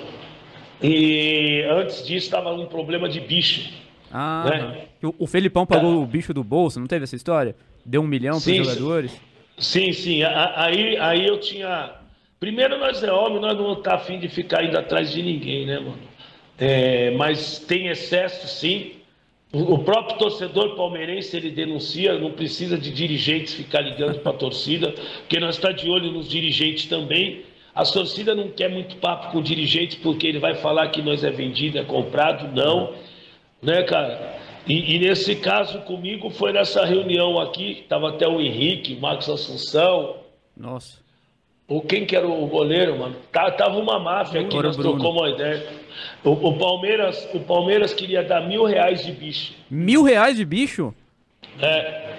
[0.82, 3.70] E antes disso estava um problema de bicho.
[4.12, 4.82] Ah, Né?
[5.04, 7.56] o, o Felipão pagou o bicho do bolso, não teve essa história?
[7.86, 8.64] Deu um milhão Sim, sim.
[8.64, 9.22] jogadores?
[9.58, 10.24] Sim, sim.
[10.24, 11.92] Aí, aí eu tinha.
[12.40, 15.80] Primeiro, nós é homem, nós não tá afim de ficar indo atrás de ninguém, né,
[15.80, 16.00] mano?
[16.58, 18.94] É, mas tem excesso, sim.
[19.52, 24.36] O, o próprio torcedor palmeirense ele denuncia, não precisa de dirigentes ficar ligando para a
[24.36, 27.42] torcida, porque nós está de olho nos dirigentes também.
[27.74, 31.32] A torcida não quer muito papo com dirigentes, porque ele vai falar que nós é
[31.32, 32.94] vendido, é comprado, não
[33.62, 34.38] né, cara?
[34.68, 39.30] E, e nesse caso comigo foi nessa reunião aqui, tava até o Henrique, o Marcos
[39.30, 40.18] Assunção,
[40.56, 41.00] Nossa.
[41.68, 43.16] o quem que era o goleiro, mano?
[43.32, 45.00] Tá- Tava uma máfia aqui, Era o nós Bruno.
[45.00, 45.66] trocamos uma ideia.
[46.24, 49.54] O, o Palmeiras, o Palmeiras queria dar mil reais de bicho.
[49.70, 50.94] Mil reais de bicho?
[51.62, 52.10] É.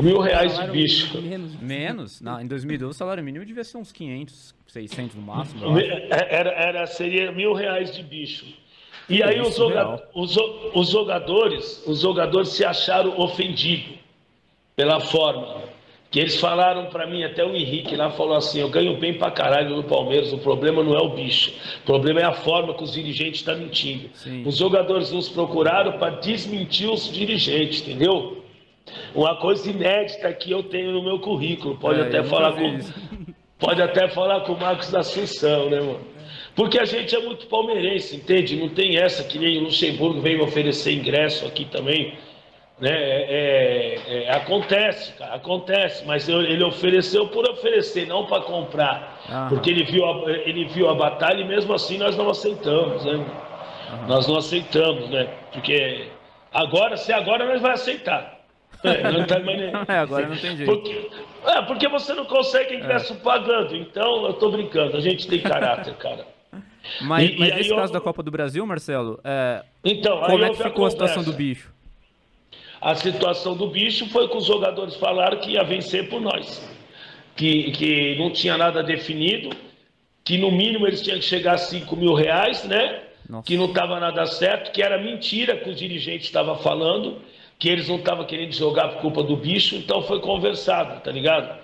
[0.00, 1.20] Mil reais de bicho.
[1.20, 1.56] menos.
[1.60, 2.20] Menos?
[2.20, 5.70] Não, em 2012 o salário mínimo devia ser uns 500, 600 no máximo.
[5.76, 5.86] acho.
[6.10, 8.46] Era, era, seria mil reais de bicho.
[9.08, 10.02] E aí os, joga- real.
[10.14, 13.96] os jo- os jogadores, os jogadores se acharam ofendidos
[14.76, 15.68] pela forma
[16.10, 19.30] que eles falaram para mim, até o Henrique lá falou assim, eu ganho bem pra
[19.30, 22.82] caralho no Palmeiras, o problema não é o bicho, o problema é a forma que
[22.82, 24.08] os dirigentes estão mentindo.
[24.14, 24.42] Sim.
[24.46, 28.42] Os jogadores nos procuraram para desmentir os dirigentes, entendeu?
[29.14, 32.78] Uma coisa inédita que eu tenho no meu currículo, pode É, até falar com.
[33.58, 36.00] Pode até falar com o Marcos da Assunção, né, mano?
[36.58, 38.56] Porque a gente é muito palmeirense, entende?
[38.56, 42.18] Não tem essa que nem o Luxemburgo veio oferecer ingresso aqui também.
[42.80, 42.90] Né?
[42.90, 49.20] É, é, é, acontece, cara, acontece, mas ele ofereceu por oferecer, não para comprar.
[49.30, 49.48] Aham.
[49.50, 53.24] Porque ele viu, a, ele viu a batalha e mesmo assim nós não aceitamos, né?
[54.08, 55.28] Nós não aceitamos, né?
[55.52, 56.06] Porque
[56.52, 58.36] agora, se agora nós vai aceitar.
[58.82, 60.72] É, não tá nem- É, agora não tem jeito.
[60.72, 61.08] porque,
[61.46, 63.76] é, porque você não consegue ingresso pagando.
[63.76, 64.96] Então, eu tô brincando.
[64.96, 66.26] A gente tem caráter, cara.
[67.00, 70.20] Mas, E- e mas aí nesse eu- caso da Copa do Brasil, Marcelo, é, Então,
[70.20, 71.32] como é que ficou a situação conversa.
[71.32, 71.72] do bicho?
[72.80, 76.62] A situação do bicho foi que os jogadores falaram que ia vencer por nós.
[77.36, 79.50] Que, que não tinha nada definido,
[80.24, 83.00] que no mínimo eles tinham que chegar a 5 mil reais, né?
[83.28, 83.46] Nossa.
[83.46, 87.18] Que não estava nada certo, que era mentira que os dirigentes estavam falando,
[87.58, 91.57] que eles não estavam querendo jogar por culpa do bicho, então foi conversado, tá ligado?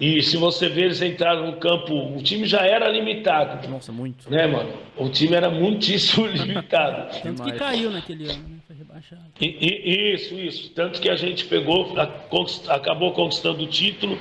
[0.00, 4.30] E se você ver, eles entraram no campo, o time já era limitado, Nossa, muito.
[4.30, 4.72] né, mano?
[4.96, 7.20] O time era muitíssimo limitado.
[7.22, 8.56] Tanto que caiu naquele ano, né?
[8.66, 9.20] Foi rebaixado.
[9.38, 10.70] E- e- isso, isso.
[10.70, 14.18] Tanto que a gente pegou, a- conquist- acabou conquistando o título.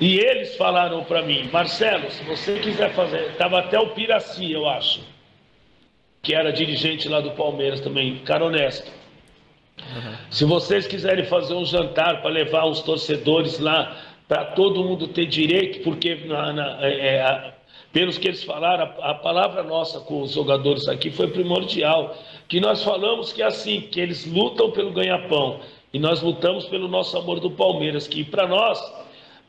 [0.00, 3.34] E eles falaram para mim, Marcelo, se você quiser fazer.
[3.36, 5.02] Tava até o Piraci, eu acho.
[6.22, 8.90] Que era dirigente lá do Palmeiras também, cara honesto.
[10.30, 13.96] Se vocês quiserem fazer um jantar para levar os torcedores lá,
[14.30, 17.52] para todo mundo ter direito, porque na- na- é, é, a-
[17.92, 22.16] pelos que eles falaram, a, a palavra nossa com os jogadores aqui foi primordial.
[22.48, 25.58] Que nós falamos que é assim, que eles lutam pelo ganha-pão
[25.92, 28.80] e nós lutamos pelo nosso amor do Palmeiras, que para nós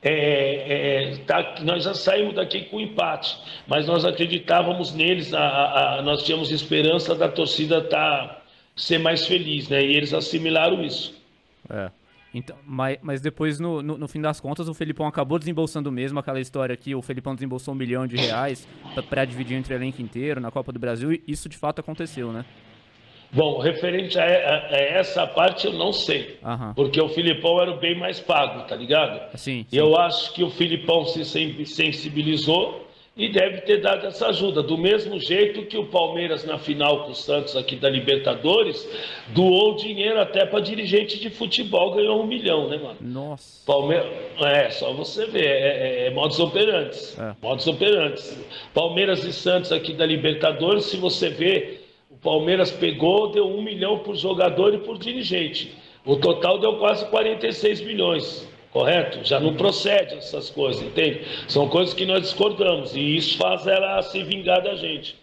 [0.02, 6.02] é, é, tá- nós já saímos daqui com empate, mas nós acreditávamos neles, a- a-
[6.02, 8.42] nós tínhamos esperança da torcida tá,
[8.76, 9.80] ser mais feliz, né?
[9.84, 11.14] E eles assimilaram isso.
[11.70, 11.92] É.
[12.34, 16.18] Então, mas, mas depois, no, no, no fim das contas, o Felipão acabou desembolsando mesmo
[16.18, 18.66] aquela história que o Felipão desembolsou um milhão de reais
[19.10, 22.32] pra dividir entre o elenco inteiro na Copa do Brasil, e isso de fato aconteceu,
[22.32, 22.46] né?
[23.34, 26.74] Bom, referente a, a- a essa parte eu não sei, Aham.
[26.74, 29.38] porque o Filipão era o bem mais pago, tá ligado?
[29.38, 34.28] Sim, E eu acho que o Filipão se sen- sensibilizou e deve ter dado essa
[34.28, 34.64] ajuda.
[34.64, 38.88] Do mesmo jeito que o Palmeiras, na final com o Santos aqui da Libertadores,
[39.30, 42.98] doou dinheiro até para dirigente de futebol, ganhou um milhão, né, mano?
[43.02, 43.66] Nossa.
[43.66, 44.08] Palmeiras,
[44.40, 47.18] é, só você ver, é, é, é modus operantes.
[47.20, 47.36] É.
[47.42, 48.40] Modus operantes.
[48.74, 54.00] Palmeiras e Santos aqui da Libertadores, se você ver, o Palmeiras pegou, deu um milhão
[54.00, 55.76] por jogador e por dirigente.
[56.06, 59.20] O total deu quase 46 milhões, correto?
[59.24, 61.22] Já não procede essas coisas, entende?
[61.48, 65.16] São coisas que nós discordamos e isso faz ela se vingar da gente.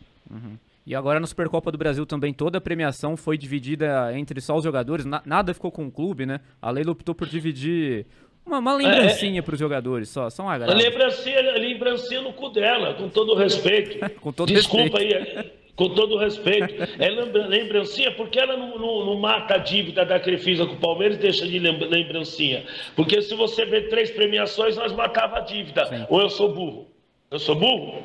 [0.87, 4.65] E agora na Supercopa do Brasil também toda a premiação foi dividida entre só os
[4.65, 6.41] jogadores, na, nada ficou com o clube, né?
[6.63, 8.07] A Leila optou por dividir
[8.49, 10.75] uma, uma lembrancinha é, para os jogadores, só, só um agrado.
[10.75, 13.99] Lembrancinha, lembrancinha no cu dela, com todo respeito.
[14.21, 15.39] com todo Desculpa respeito.
[15.39, 16.75] aí, com todo respeito.
[16.99, 21.17] É lembrancinha porque ela não, não, não mata a dívida da Crefisa com o Palmeiras
[21.17, 22.65] e deixa de lembrancinha.
[22.97, 25.87] Porque se você vê três premiações, nós matava a dívida.
[25.87, 26.05] Sim.
[26.11, 26.89] Ou eu sou burro?
[27.31, 28.03] Eu sou burro?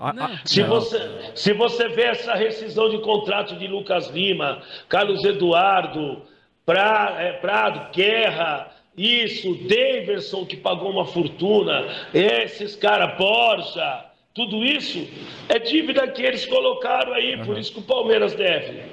[0.00, 1.00] Ah, se, você,
[1.36, 6.20] se você vê essa rescisão de contrato de Lucas Lima, Carlos Eduardo,
[6.66, 14.04] pra, é, Prado, Guerra, isso, Daverson que pagou uma fortuna, esses caras, Borja,
[14.34, 15.08] tudo isso
[15.48, 17.46] é dívida que eles colocaram aí, uhum.
[17.46, 18.78] por isso que o Palmeiras deve.
[18.78, 18.92] É,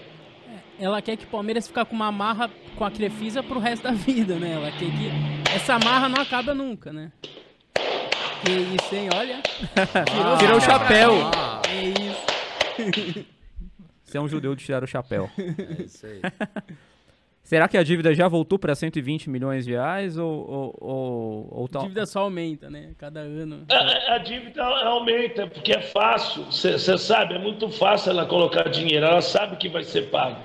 [0.79, 3.91] ela quer que o Palmeiras fique com uma marra com a Crefisa pro resto da
[3.91, 4.53] vida, né?
[4.53, 7.11] Ela quer que essa marra não acaba nunca, né?
[8.45, 9.09] Que isso, hein?
[9.15, 9.41] Olha.
[10.05, 11.11] Tirou, Tirou o chapéu.
[11.35, 11.61] Ah.
[11.69, 13.25] É isso.
[14.03, 15.29] Você é um judeu de tirar o chapéu.
[15.37, 16.21] É isso aí.
[17.43, 21.67] Será que a dívida já voltou para 120 milhões de reais ou, ou, ou, ou
[21.67, 21.81] tal?
[21.81, 22.93] A dívida só aumenta, né?
[22.97, 23.65] Cada ano.
[23.69, 26.45] A, a dívida aumenta, porque é fácil.
[26.45, 29.05] Você sabe, é muito fácil ela colocar dinheiro.
[29.05, 30.39] Ela sabe que vai ser pago.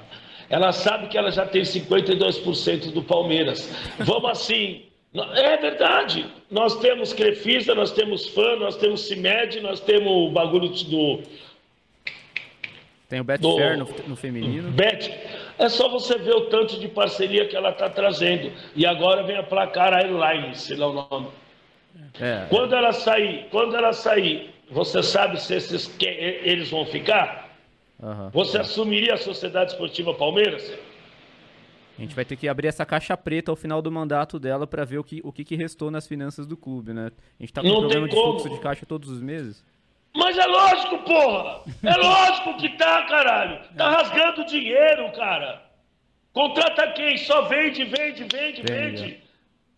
[0.48, 3.70] Ela sabe que ela já tem 52% do Palmeiras.
[3.98, 4.86] Vamos assim,
[5.34, 6.26] é verdade.
[6.50, 11.22] Nós temos Crefisa, nós temos Fã, nós temos CIMED, nós temos o bagulho do.
[13.08, 14.70] Tem o Betfair no, no feminino.
[14.70, 15.12] Bet.
[15.58, 18.52] É só você ver o tanto de parceria que ela está trazendo.
[18.74, 21.28] E agora vem a placar Airlines, sei lá o nome.
[22.20, 22.46] É.
[22.48, 27.56] Quando ela sair, quando ela sair, você sabe se esses, eles vão ficar?
[28.02, 28.28] Uhum.
[28.30, 30.70] Você assumiria a Sociedade Esportiva Palmeiras?
[31.98, 34.84] A gente vai ter que abrir essa caixa preta ao final do mandato dela para
[34.84, 37.10] ver o que, o que, que, restou nas finanças do clube, né?
[37.38, 39.64] A gente tá com um problema de fluxo de caixa todos os meses.
[40.16, 41.60] Mas é lógico, porra!
[41.84, 43.60] É lógico que tá, caralho!
[43.76, 45.62] Tá rasgando dinheiro, cara!
[46.32, 47.16] Contrata quem?
[47.16, 49.22] Só vende, vende, vende, vende.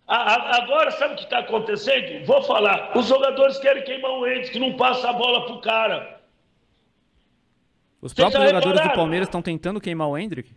[0.07, 2.25] agora, sabe o que está acontecendo?
[2.25, 2.97] Vou falar.
[2.97, 6.19] Os jogadores querem queimar o Entes, que não passa a bola pro cara.
[8.01, 10.51] Os próprios jogadores do Palmeiras estão tentando queimar o Hendrick?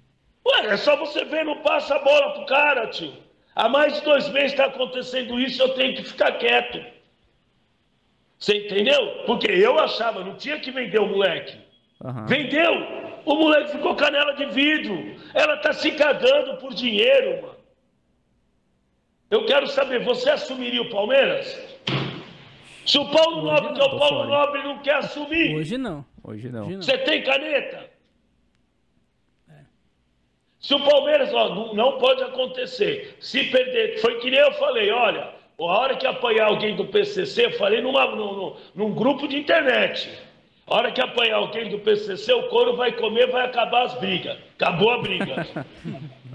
[0.46, 3.14] Ué, é só você ver, não passa a bola pro cara, tio.
[3.56, 6.84] Há mais de dois meses está acontecendo isso, eu tenho que ficar quieto.
[8.42, 9.24] Você entendeu?
[9.28, 11.60] Porque eu achava, não tinha que vender o moleque.
[12.04, 12.26] Uhum.
[12.26, 12.74] Vendeu!
[13.24, 15.16] O moleque ficou canela de vidro.
[15.36, 17.62] Ela tá se cagando por dinheiro, mano.
[19.30, 21.56] Eu quero saber, você assumiria o Palmeiras?
[22.84, 25.56] Se o Paulo Hoje Nobre, que é o Paulo Nobre, não quer assumir.
[25.56, 26.04] Hoje não.
[26.24, 26.66] Hoje não.
[26.66, 27.92] Você tem caneta?
[30.60, 33.18] Se o Palmeiras, ó, não, não, pode acontecer.
[33.20, 37.46] Se perder, foi que nem eu falei, olha, a hora que apanhar alguém do PCC,
[37.46, 40.10] eu falei numa, num, num grupo de internet.
[40.68, 44.38] A hora que apanhar alguém do PCC, o couro vai comer, vai acabar as brigas.
[44.58, 45.48] Acabou a briga.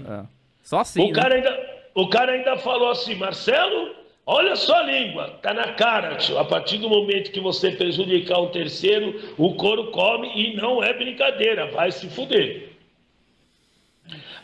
[0.07, 0.25] é.
[0.61, 1.01] Só assim.
[1.01, 1.13] O, né?
[1.13, 3.95] cara ainda, o cara ainda falou assim, Marcelo,
[4.25, 6.37] olha só a língua, tá na cara, tio.
[6.37, 10.93] A partir do momento que você prejudicar um terceiro, o couro come e não é
[10.93, 12.69] brincadeira, vai se fuder.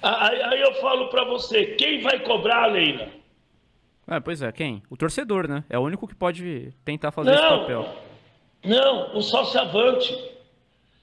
[0.02, 3.08] Aí, aí eu falo para você, quem vai cobrar, Leila?
[4.08, 4.84] É, pois é, quem?
[4.90, 5.64] O torcedor, né?
[5.70, 7.96] É o único que pode tentar fazer não, esse papel.
[8.64, 10.34] Não, o sócio avante.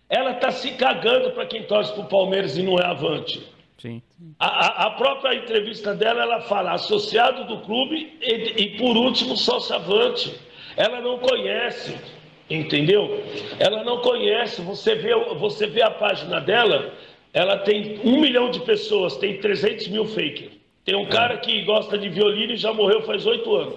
[0.09, 3.42] Ela tá se cagando para quem torce pro Palmeiras e não é avante.
[3.78, 4.03] Sim.
[4.38, 9.74] A, a, própria entrevista dela, ela fala associado do clube e, e por último, sócio
[9.74, 10.34] avante.
[10.76, 11.96] Ela não conhece,
[12.51, 13.22] entendeu?
[13.59, 14.61] Ela não conhece.
[14.61, 16.92] Você vê, você vê a página dela,
[17.32, 20.59] ela tem um milhão de pessoas, tem 300 mil fakers.
[20.85, 23.74] Tem um cara que gosta de violino e já morreu faz oito anos.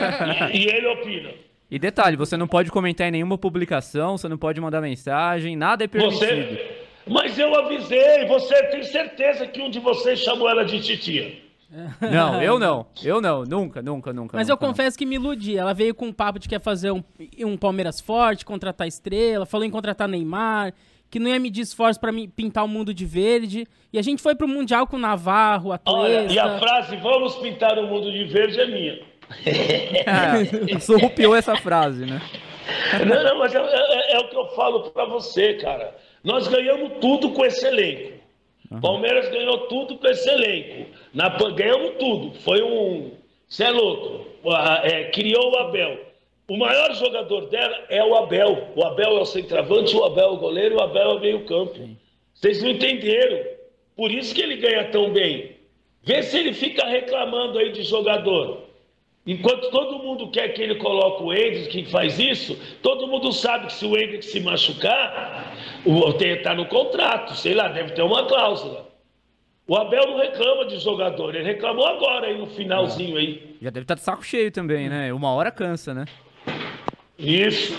[0.52, 1.30] e, e, ele opina.
[1.70, 5.84] E detalhe, você não pode comentar em nenhuma publicação, você não pode mandar mensagem, nada
[5.84, 6.18] é permitido.
[6.18, 6.86] Você...
[7.06, 11.46] Mas eu avisei, você tem certeza que um de vocês chamou ela de titia.
[12.00, 12.86] Não, eu não.
[13.02, 13.42] Eu não.
[13.42, 14.36] Nunca, nunca, nunca.
[14.36, 14.98] Mas nunca, eu confesso não.
[14.98, 15.58] que me iludi.
[15.58, 17.02] Ela veio com um papo de que quer fazer um,
[17.40, 20.72] um Palmeiras forte, contratar estrela, falou em contratar Neymar
[21.10, 23.66] que não ia medir esforço para pintar o mundo de verde.
[23.92, 27.36] E a gente foi pro Mundial com o Navarro, a Olha, E a frase, vamos
[27.36, 28.98] pintar o mundo de verde, é minha.
[30.74, 32.20] é, surrupiou essa frase, né?
[33.06, 35.96] Não, não, mas é, é, é o que eu falo para você, cara.
[36.22, 38.16] Nós ganhamos tudo com esse elenco.
[38.70, 38.80] Uhum.
[38.80, 40.90] Palmeiras ganhou tudo com esse elenco.
[41.14, 42.34] Na, ganhamos tudo.
[42.40, 43.12] Foi um.
[43.48, 44.26] Você é louco.
[44.82, 46.05] É, criou o Abel.
[46.48, 48.68] O maior jogador dela é o Abel.
[48.76, 51.88] O Abel é o centroavante, o Abel é o goleiro, o Abel é o meio-campo.
[52.32, 53.44] Vocês não entenderam.
[53.96, 55.56] Por isso que ele ganha tão bem.
[56.04, 58.66] Vê se ele fica reclamando aí de jogador.
[59.26, 63.66] Enquanto todo mundo quer que ele coloque o Hendrick, que faz isso, todo mundo sabe
[63.66, 65.52] que se o Hendrick se machucar,
[66.20, 68.86] está no contrato, sei lá, deve ter uma cláusula.
[69.66, 73.56] O Abel não reclama de jogador, ele reclamou agora aí no finalzinho aí.
[73.60, 75.12] Já deve estar tá de saco cheio também, né?
[75.12, 76.04] Uma hora cansa, né?
[77.18, 77.74] Isso.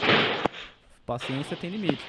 [1.06, 2.04] Paciência tem limite.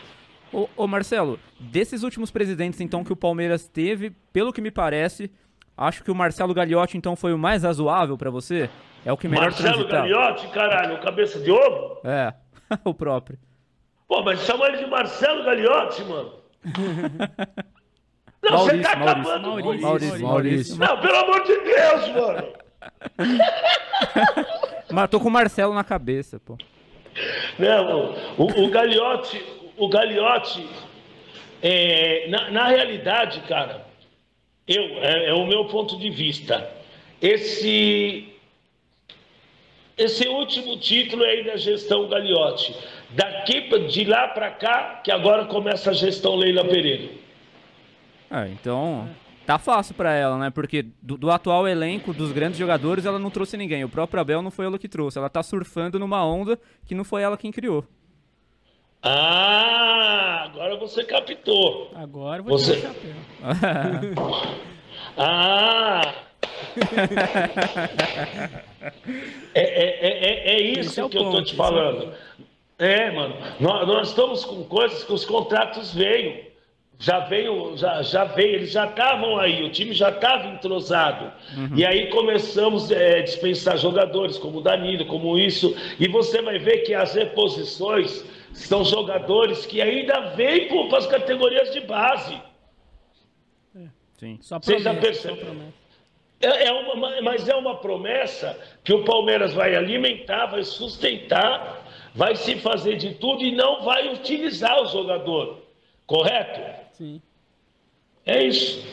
[0.52, 5.30] Ô, ô, Marcelo, desses últimos presidentes então que o Palmeiras teve, pelo que me parece,
[5.76, 8.70] acho que o Marcelo Gagliotti então foi o mais razoável para você?
[9.04, 12.00] É o que melhor Marcelo Gagliotti, caralho, cabeça de ovo?
[12.04, 12.32] É,
[12.84, 13.38] o próprio.
[14.06, 16.32] Pô, mas chama ele de Marcelo Gagliotti, mano.
[18.40, 19.82] Não, Maurício, você tá Maurício, acabando Maurício.
[19.82, 20.76] Maurício, Maurício.
[20.76, 22.52] Não, pelo amor de Deus, mano.
[24.92, 26.56] Matou com o Marcelo na cabeça, pô.
[27.58, 29.42] Não, o, o Gagliotti,
[29.76, 30.66] o Gagliotti,
[31.62, 33.86] é, na, na realidade, cara,
[34.66, 36.70] eu, é, é o meu ponto de vista.
[37.20, 38.28] Esse,
[39.96, 42.74] esse último título é aí da gestão Gagliotti.
[43.10, 47.10] Daqui de lá para cá, que agora começa a gestão Leila Pereira.
[48.30, 49.08] Ah, então
[49.48, 50.50] tá fácil para ela, né?
[50.50, 53.82] Porque do, do, atual elenco, dos grandes jogadores, ela não trouxe ninguém.
[53.82, 55.16] O próprio Abel não foi ela que trouxe.
[55.16, 57.82] Ela tá surfando numa onda que não foi ela quem criou.
[59.02, 61.90] Ah, agora você captou.
[61.94, 62.76] Agora vou você...
[65.16, 66.02] ah!
[69.54, 72.12] é, é, é, é, isso é que ponto, eu tô te falando.
[72.78, 73.34] É, mano.
[73.58, 76.47] Nós, nós estamos com coisas que os contratos veio
[76.98, 81.32] já veio, já, já veio, eles já estavam aí, o time já estava entrosado.
[81.56, 81.76] Uhum.
[81.76, 86.58] E aí começamos a é, dispensar jogadores, como o Danilo, como isso, e você vai
[86.58, 92.34] ver que as reposições são jogadores que ainda vêm para as categorias de base.
[93.76, 93.86] É.
[94.18, 94.38] Sim.
[94.40, 94.94] Só promessa, Você já
[96.40, 102.34] É, é uma, mas é uma promessa que o Palmeiras vai alimentar, vai sustentar, vai
[102.34, 105.62] se fazer de tudo e não vai utilizar o jogador.
[106.04, 106.87] Correto?
[106.98, 107.22] Sim.
[108.26, 108.84] É isso.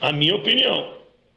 [0.00, 0.94] A minha opinião.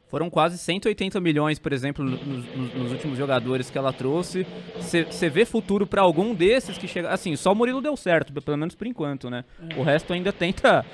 [0.08, 4.46] Foram quase 180 milhões, por exemplo, nos, nos, nos últimos jogadores que ela trouxe.
[4.76, 7.10] Você vê futuro para algum desses que chega.
[7.10, 9.44] Assim, só o Murilo deu certo, pelo menos por enquanto, né?
[9.68, 9.78] É.
[9.78, 10.84] O resto ainda tenta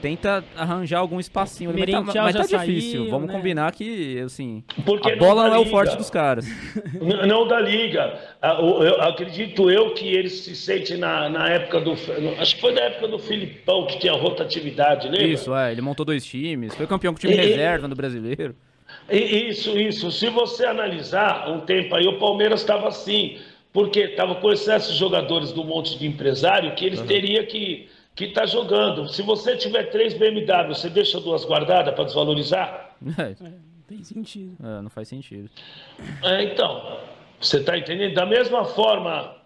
[0.00, 1.72] tenta arranjar algum espacinho.
[1.76, 3.00] Mas tá, mas tá difícil.
[3.00, 3.34] Saiu, Vamos né?
[3.34, 6.46] combinar que, assim, Porque a bola não, é o forte dos caras.
[7.00, 8.18] Não, não da liga.
[8.42, 11.92] Eu acredito eu que ele se sente na, na época do.
[12.38, 15.26] Acho que foi na época do Filipão que tinha rotatividade, lembra?
[15.26, 15.72] Isso, é.
[15.72, 16.74] Ele montou dois times.
[16.74, 18.54] Foi campeão com o time e, reserva do brasileiro.
[19.10, 20.10] Isso, isso.
[20.12, 23.38] Se você analisar um tempo aí, o Palmeiras estava assim.
[23.72, 27.06] Porque estava com excesso de jogadores do monte de empresário que eles uhum.
[27.06, 27.88] teriam que
[28.20, 29.08] que está jogando.
[29.08, 32.94] Se você tiver três BMW, você deixa duas guardadas para desvalorizar?
[33.18, 33.34] É,
[33.88, 34.56] tem sentido.
[34.62, 35.48] É, não faz sentido.
[36.22, 36.98] É, então,
[37.40, 38.12] você está entendendo?
[38.12, 39.36] Da mesma forma,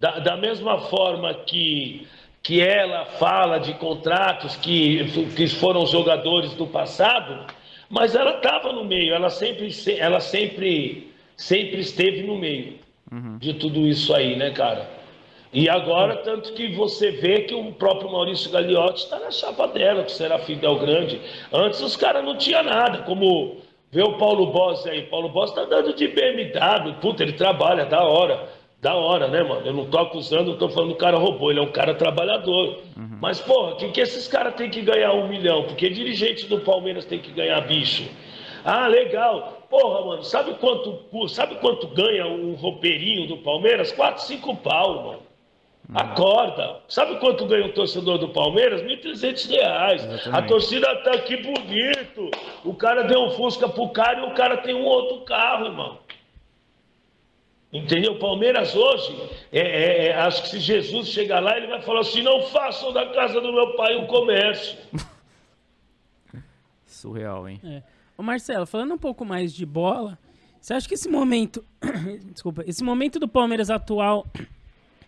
[0.00, 2.08] da, da mesma forma que
[2.42, 5.04] que ela fala de contratos que,
[5.36, 7.46] que foram jogadores do passado,
[7.88, 12.80] mas ela estava no meio, ela sempre, ela sempre, sempre esteve no meio
[13.12, 13.38] uhum.
[13.38, 15.01] de tudo isso aí, né, cara?
[15.52, 20.02] E agora, tanto que você vê que o próprio Maurício Gagliotti está na chapa dela,
[20.02, 21.20] que será Fidel Grande.
[21.52, 23.58] Antes os caras não tinham nada, como
[23.90, 25.02] vê o Paulo Boss aí.
[25.02, 28.48] Paulo Boss está dando de BMW, puta, ele trabalha, da hora.
[28.80, 29.64] Da hora, né, mano?
[29.64, 32.78] Eu não tô acusando, não tô falando do cara robô, ele é um cara trabalhador.
[32.96, 33.18] Uhum.
[33.20, 35.64] Mas, porra, que, que esses caras têm que ganhar um milhão?
[35.64, 38.10] Porque dirigentes do Palmeiras têm que ganhar bicho.
[38.64, 39.66] Ah, legal.
[39.68, 43.92] Porra, mano, sabe quanto, sabe quanto ganha um roupeirinho do Palmeiras?
[43.92, 45.31] 4, 5 pau, mano.
[45.94, 46.80] Acorda.
[46.88, 48.82] Sabe quanto ganha um torcedor do Palmeiras?
[48.82, 50.26] 1.300 reais.
[50.28, 52.30] A torcida tá aqui bonito.
[52.64, 55.98] O cara deu um Fusca pro cara e o cara tem um outro carro, irmão.
[57.72, 58.18] Entendeu?
[58.18, 62.22] Palmeiras hoje, é, é, é, acho que se Jesus chegar lá, ele vai falar assim:
[62.22, 64.76] não façam da casa do meu pai um comércio.
[66.84, 67.58] Surreal, hein?
[67.64, 67.82] É.
[68.16, 70.18] Ô Marcelo, falando um pouco mais de bola,
[70.60, 71.64] você acha que esse momento.
[72.32, 74.26] Desculpa, esse momento do Palmeiras atual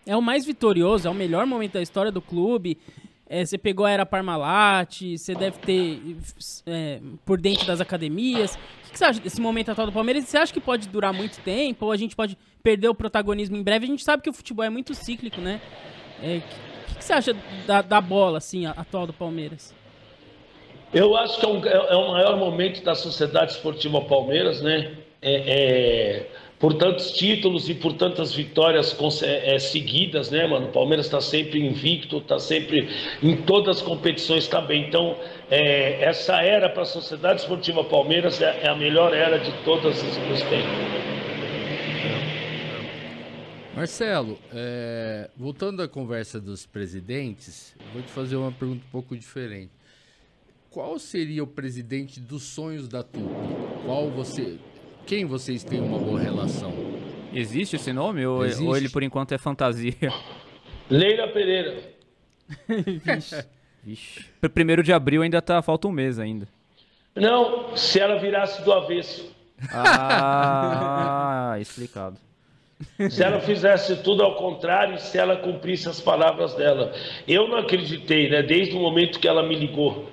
[0.05, 2.77] é o mais vitorioso, é o melhor momento da história do clube.
[3.27, 6.17] É, você pegou a era Parmalat, você deve ter
[6.67, 8.55] é, por dentro das academias.
[8.87, 10.25] O que você acha desse momento atual do Palmeiras?
[10.25, 13.63] Você acha que pode durar muito tempo ou a gente pode perder o protagonismo em
[13.63, 13.85] breve?
[13.85, 15.59] A gente sabe que o futebol é muito cíclico, né?
[16.21, 16.37] É,
[16.91, 17.35] o que você acha
[17.65, 19.73] da, da bola, assim, atual do Palmeiras?
[20.93, 24.95] Eu acho que é, um, é, é o maior momento da sociedade esportiva Palmeiras, né?
[25.21, 26.29] É, é
[26.59, 30.67] por tantos títulos e por tantas vitórias é, seguidas, né, mano?
[30.67, 32.87] O Palmeiras está sempre invicto, está sempre
[33.21, 34.87] em todas as competições, está bem.
[34.87, 35.17] Então,
[35.49, 40.01] é, essa era para a Sociedade Esportiva Palmeiras é, é, a melhor era de todas
[40.01, 41.05] os tempos.
[43.75, 49.71] Marcelo, é, voltando à conversa dos presidentes, vou te fazer uma pergunta um pouco diferente.
[50.71, 53.29] Qual seria o presidente dos sonhos da TUP?
[53.85, 54.57] Qual você,
[55.05, 56.73] quem vocês têm uma boa relação?
[57.33, 58.63] Existe esse nome ou, Existe.
[58.63, 59.93] ou ele por enquanto é fantasia?
[60.89, 61.75] Leila Pereira.
[63.83, 64.25] Vixe.
[64.41, 66.47] Pr- Primeiro de abril ainda tá, falta um mês ainda.
[67.15, 69.31] Não, se ela virasse do avesso.
[69.71, 72.17] Ah, explicado.
[73.09, 76.93] Se ela fizesse tudo ao contrário, se ela cumprisse as palavras dela.
[77.27, 78.43] Eu não acreditei, né?
[78.43, 80.09] Desde o momento que ela me ligou.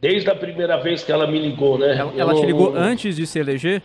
[0.00, 1.96] Desde a primeira vez que ela me ligou, né?
[1.96, 3.82] Ela, Eu ela te não- ligou não- antes de se eleger?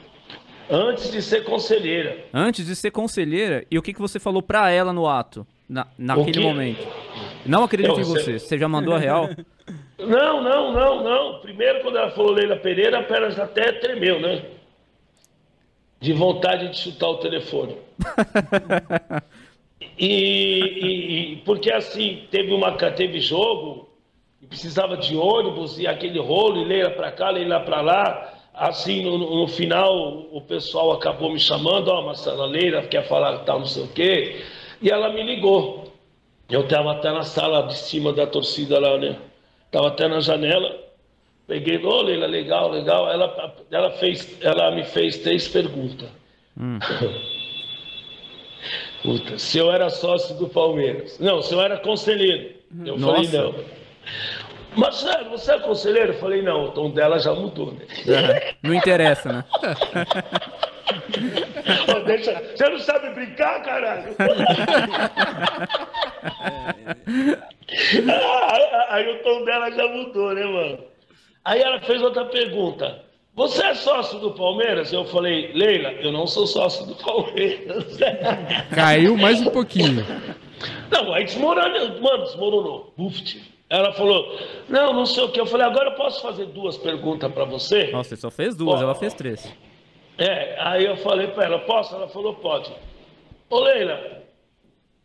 [0.76, 2.26] Antes de ser conselheira.
[2.34, 3.64] Antes de ser conselheira?
[3.70, 5.46] E o que, que você falou pra ela no ato?
[5.70, 6.88] Na, naquele momento?
[7.46, 8.40] Não acredito Eu em você.
[8.40, 9.30] Você já mandou a real?
[10.00, 11.40] Não, não, não, não.
[11.40, 14.44] Primeiro, quando ela falou Leila Pereira, a perna já até tremeu, né?
[16.02, 17.78] De vontade de chutar o telefone.
[19.98, 23.90] E, e- e- porque assim, teve, uma, teve jogo,
[24.42, 28.34] e precisava de ônibus, e aquele rolo, e Leila pra cá, Leila pra lá.
[28.54, 33.60] Assim, no, no- final, o pessoal acabou me chamando, ó, Marcela Leila quer falar tal,
[33.60, 34.44] não sei o quê.
[34.82, 35.92] E ela me ligou.
[36.50, 39.18] Eu estava até na sala de cima da torcida lá, né?
[39.72, 40.80] Tava até na janela.
[41.48, 43.10] Peguei, ô Leila, legal, legal.
[43.10, 46.08] Ela, ela, fez, ela me fez três perguntas.
[49.02, 51.20] Puta, se eu era sócio do Palmeiras.
[51.20, 52.52] Não, se eu era conselheiro.
[52.86, 53.42] Eu falei, Nossa.
[53.42, 53.56] não.
[54.76, 56.14] Marcelo, você é conselheiro?
[56.14, 57.86] Eu falei, não, o tom dela já mudou, né?
[58.62, 59.46] Não interessa, né?
[61.96, 64.16] Ô, deixa- Você não sabe brincar, caralho?
[68.10, 70.80] Ah, Aí o tom dela já mudou, né, mano?
[71.46, 73.02] Aí ela fez outra pergunta.
[73.36, 74.94] Você é sócio do Palmeiras?
[74.94, 77.98] Eu falei, Leila, eu não sou sócio do Palmeiras.
[78.74, 80.06] Caiu mais um pouquinho.
[80.92, 82.94] Não, aí desmoronou, mano, desmoronou.
[82.96, 83.38] Buft.
[83.74, 85.40] Ela falou, não, não sei o que.
[85.40, 87.88] Eu falei, agora eu posso fazer duas perguntas pra você?
[87.88, 88.84] Nossa, você só fez duas, Ó.
[88.84, 89.52] ela fez três.
[90.16, 91.96] É, aí eu falei pra ela, posso?
[91.96, 92.72] Ela falou, pode.
[93.50, 94.22] Ô Leila,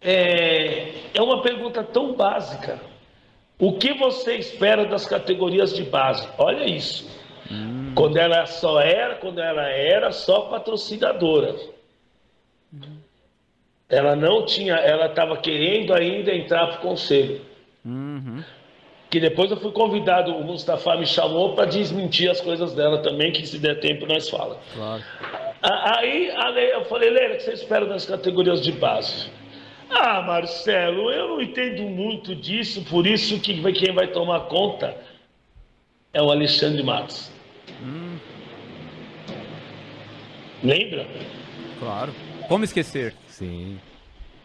[0.03, 2.79] é, é uma pergunta tão básica.
[3.59, 6.29] O que você espera das categorias de base?
[6.37, 7.11] Olha isso.
[7.95, 11.57] Quando ela só era, quando ela era só patrocinadora.
[13.89, 17.41] Ela não tinha, ela estava querendo ainda entrar para o conselho.
[17.83, 18.45] Uhum.
[19.11, 23.33] Que depois eu fui convidado, o Mustafa me chamou para desmentir as coisas dela também,
[23.33, 24.61] que se der tempo nós fala.
[24.75, 25.03] Claro.
[25.63, 29.31] Aí Leila- eu falei, Leila, o que você espera das categorias de base?
[29.91, 34.95] Ah, Marcelo, eu não entendo muito disso, por isso que vai- quem vai tomar conta
[36.13, 37.31] é o Alexandre Matos.
[40.63, 41.07] Lembra?
[41.79, 42.13] Claro.
[42.49, 43.15] Como esquecer?
[43.29, 43.79] Sim.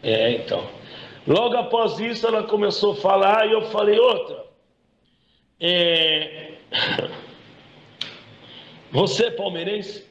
[0.02, 0.64] É, então.
[1.26, 4.43] Logo após isso, ela começou a falar e eu falei outra.
[5.60, 6.52] É...
[8.92, 10.04] Você é palmeirense?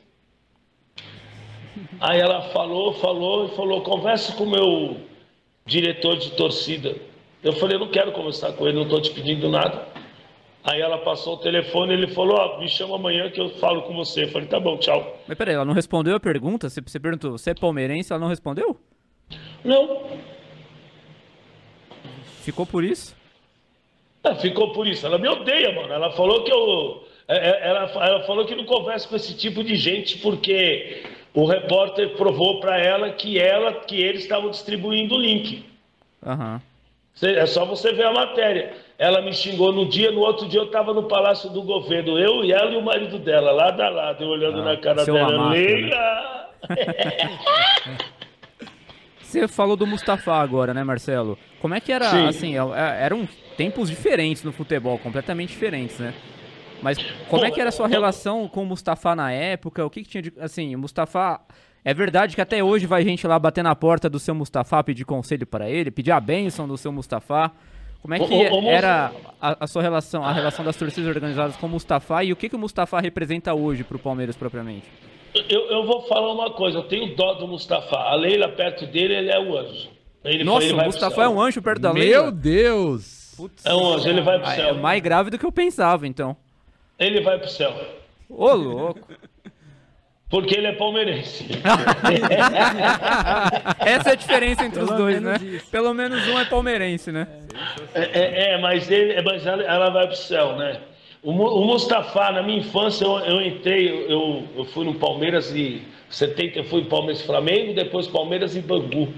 [1.99, 4.97] Aí ela falou, falou e falou: conversa com o meu
[5.65, 6.95] diretor de torcida.
[7.41, 9.87] Eu falei: não quero conversar com ele, não estou te pedindo nada.
[10.65, 13.83] Aí ela passou o telefone e ele falou: ó, me chama amanhã que eu falo
[13.83, 14.25] com você.
[14.25, 15.17] Eu falei: tá bom, tchau.
[15.27, 16.69] Mas peraí, ela não respondeu a pergunta?
[16.69, 18.11] Você, você perguntou, você é palmeirense?
[18.11, 18.77] Ela não respondeu?
[19.63, 20.03] Não,
[22.43, 23.15] Ficou por isso?
[24.39, 25.05] Ficou por isso.
[25.05, 25.93] Ela me odeia, mano.
[25.93, 27.03] Ela falou que eu.
[27.27, 31.03] é, é, Ela, ela falou que não conversa com esse tipo de gente porque
[31.33, 35.65] o repórter provou para ela que ela, que eles estavam distribuindo o link.
[37.13, 38.73] Cê- É só você ver a matéria.
[38.97, 42.45] Ela me xingou no dia, no outro dia eu estava no Palácio do Governo, eu
[42.45, 45.27] e ela e o marido dela, lado a lado, eu olhando Ah, na cara dela.
[45.31, 46.43] Lamáquia, né?
[49.41, 51.37] Você falou do Mustafa agora, né, Marcelo?
[51.61, 52.27] Como é que era, Sim.
[52.27, 53.27] assim, é- é- eram
[53.57, 56.13] tempos diferentes no futebol, completamente diferentes, né?
[56.81, 56.97] Mas
[57.29, 59.85] como é que era a sua relação com o Mustafa na época?
[59.85, 60.33] O que, que tinha de.
[60.39, 61.39] Assim, o Mustafa.
[61.85, 65.03] É verdade que até hoje vai gente lá bater na porta do seu Mustafa, pedir
[65.03, 67.51] conselho para ele, pedir a bênção do seu Mustafa.
[68.01, 69.11] Como é que Ô, ô, era
[69.41, 72.49] a, a sua relação, a relação das torcidas organizadas com o Mustafa e o que,
[72.49, 74.89] que o Mustafa representa hoje pro Palmeiras propriamente?
[75.49, 77.95] Eu, eu vou falar uma coisa, eu tenho dó do Mustafa.
[77.95, 79.89] A Leila perto dele, ele é o anjo.
[80.23, 82.31] Ele, Nossa, ele o Mustafa é um anjo perto da Meu Leila.
[82.31, 83.35] Deus!
[83.65, 84.69] É um anjo, ele vai pro Ah, céu.
[84.69, 86.35] É mais grave do que eu pensava, então.
[86.99, 87.73] Ele vai pro céu.
[88.29, 89.01] Ô, louco.
[90.29, 91.45] Porque ele é palmeirense.
[93.85, 95.35] Essa é a diferença entre os Pelo dois, né?
[95.41, 95.69] isso.
[95.69, 97.27] Pelo menos um é palmeirense, né?
[97.93, 100.79] É, é, é, mas, ele, mas ela, ela vai pro céu, né?
[101.23, 105.55] O, Mu- o Mustafa, na minha infância, eu, eu entrei, eu, eu fui no Palmeiras
[105.55, 109.13] e 70, eu fui Palmeiras e Flamengo, depois Palmeiras e Bangu.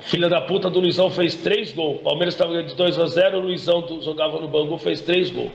[0.00, 2.02] Filha da puta do Luizão fez três gols.
[2.02, 5.50] Palmeiras estava de 2 a 0 o Luizão do, jogava no Bangu, fez três gols.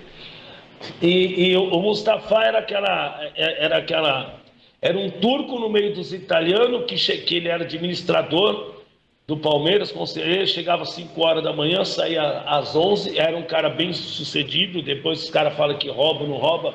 [1.00, 4.42] E, e o, o Mustafa era aquela, é, era aquela.
[4.82, 8.81] Era um turco no meio dos italianos, que, que ele era administrador
[9.28, 13.70] do Palmeiras, conselheiro, chegava às 5 horas da manhã, saía às 11, era um cara
[13.70, 16.74] bem sucedido, depois os caras falam que rouba, não rouba,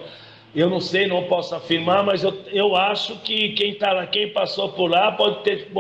[0.55, 4.71] eu não sei, não posso afirmar, mas eu, eu acho que quem, tá, quem passou
[4.71, 5.69] por lá pode ter...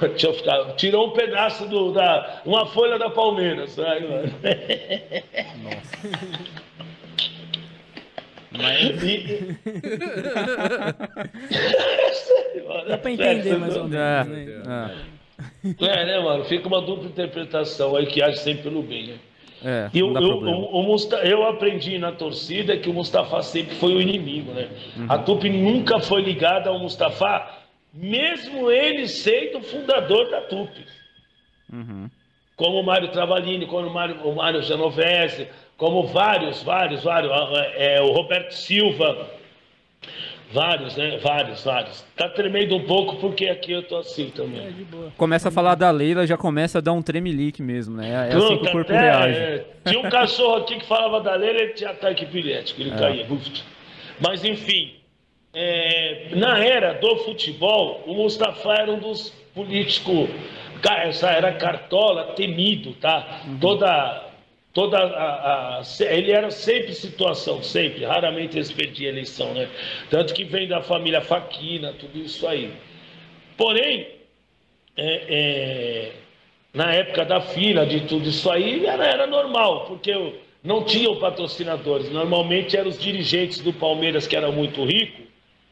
[0.00, 3.78] Deixa eu ficar, tirou um pedaço do, da, uma folha da Palmeiras.
[3.78, 4.32] Aí, mano.
[5.62, 6.52] Nossa.
[8.52, 8.92] Mas...
[12.88, 14.88] Dá pra entender mais ou menos, né?
[14.98, 15.21] É.
[15.80, 16.44] é, né, mano?
[16.44, 19.14] Fica uma dupla interpretação aí que age sempre pelo bem, né?
[19.64, 23.94] É, eu, eu, o, o Mustafa, eu aprendi na torcida que o Mustafa sempre foi
[23.94, 24.68] o inimigo, né?
[24.96, 25.06] Uhum.
[25.08, 27.48] A Tupi nunca foi ligada ao Mustafa,
[27.94, 30.84] mesmo ele sendo fundador da Tupi.
[31.72, 32.10] Uhum.
[32.56, 37.32] Como o Mário Travalini, como o Mário, o Mário Genovese, como vários, vários, vários,
[37.76, 39.30] é, o Roberto Silva,
[40.52, 41.18] vários, né?
[41.18, 42.04] Vários, vários.
[42.16, 44.60] Tá tremendo um pouco porque aqui eu tô assim também.
[44.60, 44.72] É,
[45.16, 48.28] começa a falar da Leila, já começa a dar um tremelique mesmo, né?
[48.30, 49.38] É assim que o corpo até, reage.
[49.38, 52.96] É, tinha um cachorro aqui que falava da Leila, ele tinha ataque epilético, ele é.
[52.96, 53.26] caía.
[54.20, 54.94] Mas enfim,
[55.54, 60.28] é, na era do futebol, o Mustafa era um dos políticos,
[60.82, 63.42] essa era cartola, temido, tá?
[63.46, 63.58] Uhum.
[63.58, 64.31] Toda
[64.72, 69.68] toda a, a, ele era sempre situação, sempre, raramente eles perdiam a eleição, né?
[70.08, 72.72] Tanto que vem da família Faquina, tudo isso aí.
[73.56, 74.08] Porém,
[74.96, 76.12] é, é,
[76.72, 80.12] na época da fila, de tudo isso aí, era, era normal, porque
[80.64, 82.10] não tinham patrocinadores.
[82.10, 85.26] Normalmente eram os dirigentes do Palmeiras, que eram muito ricos,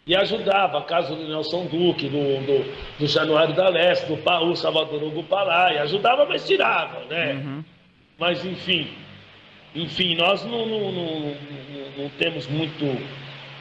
[0.06, 5.02] e ajudava, caso do Nelson Duque, do, do, do Januário da Leste, do Paul Salvador
[5.02, 7.34] Hugo Palai, ajudava, mas tirava, né?
[7.34, 7.64] Uhum.
[8.20, 8.86] Mas, enfim,
[9.74, 11.36] enfim, nós não, não, não,
[11.96, 12.84] não temos muito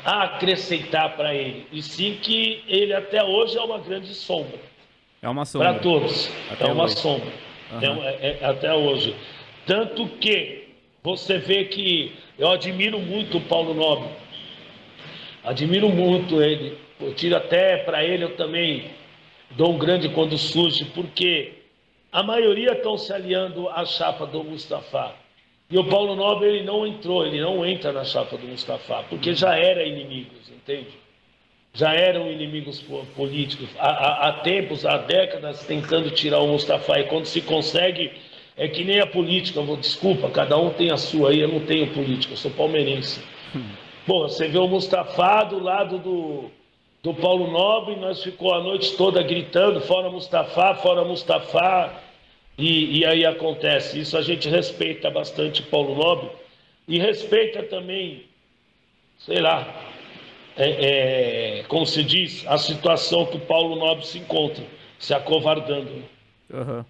[0.03, 1.65] a acrescentar para ele.
[1.71, 4.59] E sim que ele até hoje é uma grande sombra.
[5.21, 5.73] É uma sombra.
[5.73, 6.29] Para todos.
[6.51, 6.97] Até é uma hoje.
[6.97, 7.31] sombra.
[7.71, 8.03] Uhum.
[8.03, 9.15] É, é, até hoje.
[9.65, 10.67] Tanto que
[11.01, 14.09] você vê que eu admiro muito o Paulo Nobre.
[15.41, 16.77] Admiro muito ele.
[16.99, 18.91] Eu tiro até para ele, eu também
[19.51, 21.58] dou um grande quando surge, porque
[22.11, 25.13] a maioria estão se aliando à chapa do Mustafa.
[25.69, 29.35] E o Paulo Nobre ele não entrou, ele não entra na chapa do Mustafa, porque
[29.35, 30.89] já era inimigos, entende?
[31.71, 32.83] Já eram inimigos
[33.15, 33.69] políticos.
[33.77, 36.99] Há, há, há tempos, há décadas, tentando tirar o Mustafa.
[36.99, 38.11] E quando se consegue,
[38.57, 39.61] é que nem a política.
[39.61, 43.23] Vou, desculpa, cada um tem a sua aí, eu não tenho política, eu sou palmeirense.
[44.07, 46.49] Pô, você vê o Mustafa do lado do,
[47.01, 51.93] do Paulo Nobre, nós ficou a noite toda gritando, fora Mustafa, fora Mustafa,
[52.57, 53.99] e, e aí acontece.
[53.99, 56.29] Isso a gente respeita bastante Paulo Nobre,
[56.87, 58.25] e respeita também,
[59.17, 59.85] sei lá,
[60.57, 64.63] é, é, como se diz, a situação que o Paulo Nobre se encontra,
[64.97, 66.03] se acovardando.
[66.51, 66.83] Uhum.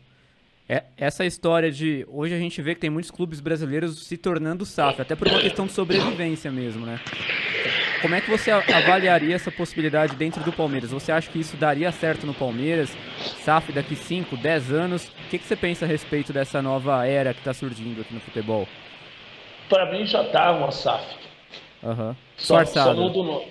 [0.96, 2.06] Essa história de.
[2.08, 5.42] Hoje a gente vê que tem muitos clubes brasileiros se tornando SAF, até por uma
[5.42, 7.00] questão de sobrevivência mesmo, né?
[8.02, 10.92] Como é que você avaliaria essa possibilidade dentro do Palmeiras?
[10.92, 12.96] Você acha que isso daria certo no Palmeiras?
[13.44, 15.08] SAF daqui 5, 10 anos?
[15.08, 18.22] O que, que você pensa a respeito dessa nova era que está surgindo aqui no
[18.22, 18.68] futebol?
[19.68, 21.06] Para mim já está uma SAF.
[21.84, 22.16] Uhum.
[22.38, 23.48] Só, só muda o nome.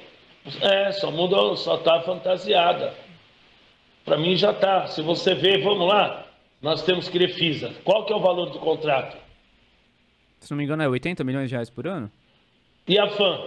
[0.62, 2.94] É, só muda, só está fantasiada.
[4.04, 4.86] Para mim já está.
[4.86, 6.26] Se você ver, vamos lá,
[6.62, 7.74] nós temos Crefisa.
[7.84, 9.16] Qual que é o valor do contrato?
[10.40, 12.10] Se não me engano, é 80 milhões de reais por ano?
[12.86, 13.40] E a FAM?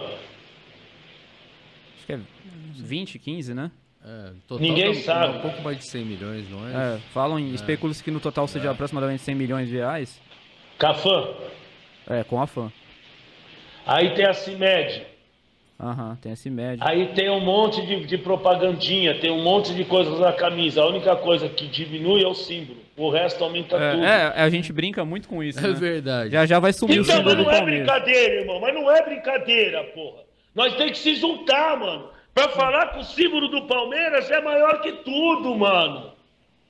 [2.02, 2.18] Acho que é
[2.74, 3.70] 20, 15, né?
[4.04, 5.38] É, total Ninguém sabe.
[5.38, 6.96] Um pouco mais de 100 milhões, não é?
[6.96, 7.54] é falam em, é.
[7.54, 8.70] especula-se que no total seja é.
[8.72, 10.20] aproximadamente 100 milhões de reais.
[10.78, 11.28] Com a FAM?
[12.10, 12.72] É, com a FAM.
[13.86, 15.06] Aí tem a CIMED.
[15.80, 16.84] Aham, tem esse médio.
[16.86, 20.80] Aí tem um monte de, de, propagandinha, tem um monte de coisas na camisa.
[20.80, 22.78] A única coisa que diminui é o símbolo.
[22.96, 24.04] O resto aumenta é, tudo.
[24.04, 25.58] É, a gente brinca muito com isso.
[25.58, 25.74] É né?
[25.74, 26.30] verdade.
[26.30, 28.60] Já já vai sumir então, o símbolo mas não é brincadeira, irmão.
[28.60, 30.22] Mas não é brincadeira, porra.
[30.54, 32.10] Nós temos que se juntar, mano.
[32.34, 36.12] Pra falar que o símbolo do Palmeiras é maior que tudo, mano.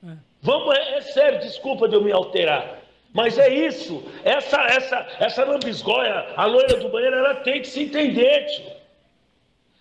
[0.05, 0.13] É.
[0.41, 2.81] Vamos, é, é sério, desculpa de eu me alterar.
[3.13, 4.03] Mas é isso.
[4.23, 8.83] Essa, essa, essa lambisgoia, a loira do banheiro, ela tem que se entender, tio.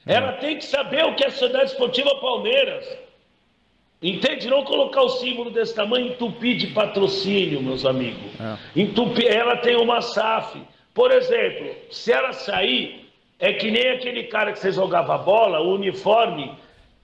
[0.07, 2.87] Ela tem que saber o que é a Sociedade Esportiva Palmeiras.
[4.03, 4.49] Entende?
[4.49, 8.33] Não colocar o símbolo desse tamanho entupir de patrocínio, meus amigos.
[8.41, 8.81] É.
[8.81, 10.61] Entupir, ela tem uma SAF.
[10.93, 13.02] Por exemplo, se ela sair,
[13.43, 16.53] é que nem aquele cara que você jogava bola, o uniforme,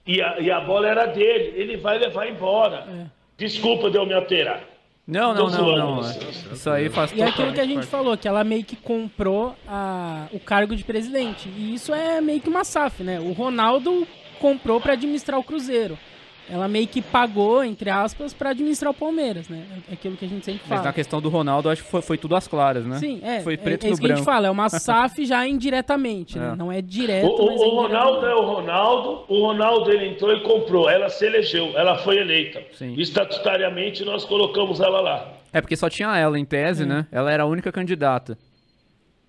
[0.07, 1.53] e a, e a bola era dele.
[1.55, 2.85] Ele vai levar embora.
[2.89, 3.05] É.
[3.37, 4.61] Desculpa de eu me alterar.
[5.07, 5.99] Não, não, não, não.
[6.07, 6.13] é.
[6.53, 7.87] Isso aí faz E é aquilo que a gente parte.
[7.89, 11.49] falou, que ela meio que comprou a- o cargo de presidente.
[11.49, 13.19] E isso é meio que uma SAF, né?
[13.19, 14.07] O Ronaldo
[14.39, 15.97] comprou pra administrar o Cruzeiro.
[16.51, 19.63] Ela meio que pagou, entre aspas, pra administrar o Palmeiras, né?
[19.89, 20.83] É aquilo que a gente sempre Mas fala.
[20.83, 22.97] na questão do Ronaldo, acho que foi, foi tudo às claras, né?
[22.97, 23.41] Sim, é.
[23.41, 24.31] Foi é- preto é, no isso que a gente branco.
[24.31, 26.51] fala, é uma SAF já indiretamente, né?
[26.53, 26.55] É.
[26.55, 30.07] Não é O, direto, o- mas é o Ronaldo é o Ronaldo, o Ronaldo ele
[30.07, 32.63] entrou e comprou, ela se elegeu, ela foi eleita.
[32.73, 32.95] Sim.
[32.99, 35.33] Estatutariamente nós colocamos ela lá.
[35.53, 37.05] É porque só tinha ela em tese, né?
[37.11, 38.37] Ela era a única candidata.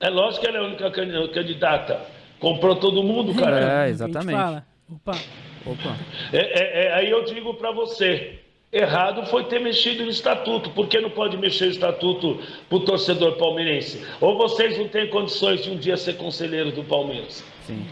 [0.00, 2.00] É lógico que ela é a única can- candidata.
[2.38, 3.60] Comprou todo mundo, cara.
[3.60, 4.36] É, A gente exatamente.
[4.38, 5.18] fala, opa,
[5.66, 5.96] Opa.
[6.32, 8.38] É, é- é- aí eu digo para você,
[8.72, 10.70] errado foi ter mexido no estatuto.
[10.70, 14.04] Por que não pode mexer no estatuto para o torcedor palmeirense?
[14.20, 17.44] Ou vocês não têm condições de um dia ser conselheiro do Palmeiras?
[17.66, 17.84] Sim.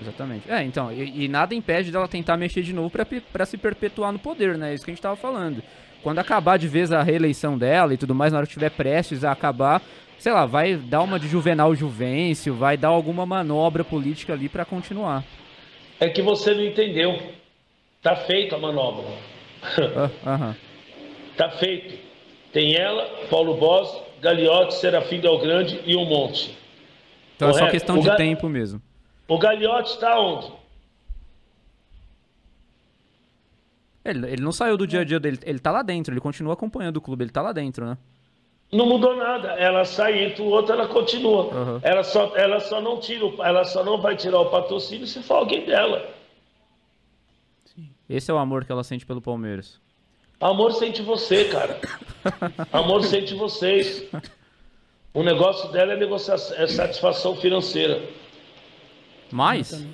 [0.00, 0.50] Exatamente.
[0.50, 2.90] É, então, e, e nada impede dela tentar mexer de novo
[3.32, 4.74] pra se perpetuar no poder, né?
[4.74, 5.62] Isso que a gente tava falando.
[6.02, 9.22] Quando acabar de vez a reeleição dela e tudo mais, na hora que estiver prestes
[9.22, 9.80] a acabar,
[10.18, 14.64] sei lá, vai dar uma de juvenal juvencio, vai dar alguma manobra política ali pra
[14.64, 15.22] continuar.
[16.02, 17.16] É que você não entendeu.
[18.02, 19.06] Tá feita a manobra.
[20.26, 20.56] Aham.
[21.38, 21.96] tá feito.
[22.52, 26.58] Tem ela, Paulo Boss, Gagliotti, Serafim Del Grande e um monte.
[27.36, 27.70] Então é só Correto.
[27.70, 28.82] questão O de tempo mesmo.
[29.28, 30.52] O Gagliotti está onde?
[34.04, 36.54] Ele, ele não saiu do dia a dia dele, ele tá lá dentro, ele continua
[36.54, 37.96] acompanhando o clube, ele tá lá dentro, né?
[38.72, 39.48] Não mudou nada.
[39.50, 41.44] Ela sai, entra o outro, ela continua.
[41.44, 41.80] Uhum.
[41.82, 45.34] Ela, só, ela só não tira, ela só não vai tirar o patrocínio se for
[45.34, 46.08] alguém dela.
[48.08, 49.78] Esse é o amor que ela sente pelo Palmeiras.
[50.40, 51.78] Amor sente você, cara.
[52.72, 54.08] Amor sente vocês.
[55.14, 58.02] O negócio dela é, negociação, é satisfação financeira.
[59.30, 59.86] Mas,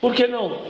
[0.00, 0.66] Por que não?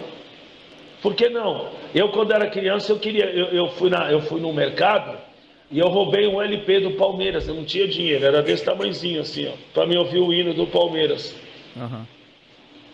[1.00, 1.70] Por que não?
[1.94, 3.24] Eu, quando era criança, eu queria.
[3.26, 5.25] Eu, eu, fui, na, eu fui no mercado
[5.70, 7.48] e eu roubei um LP do Palmeiras.
[7.48, 10.66] Eu não tinha dinheiro, era desse tamanhozinho assim, ó, para me ouvir o hino do
[10.66, 11.34] Palmeiras.
[11.76, 12.06] aham.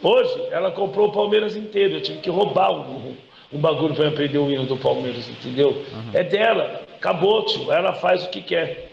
[0.03, 1.95] Hoje, ela comprou o Palmeiras inteiro.
[1.95, 3.15] Eu tive que roubar um,
[3.53, 5.85] um bagulho para aprender o hino do Palmeiras, entendeu?
[6.13, 6.83] É dela.
[6.97, 7.71] Acabou, tio.
[7.71, 8.91] Ela faz o que quer.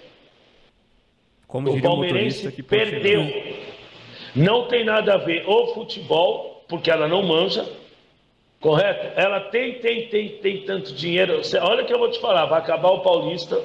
[1.47, 3.25] como O palmeirense perdeu.
[4.35, 7.67] Não tem nada a ver o futebol, porque ela não manja,
[8.59, 9.19] correto?
[9.19, 11.41] Ela tem, tem, tem, tem tanto dinheiro.
[11.61, 13.61] Olha que eu vou te falar, vai acabar o Paulista,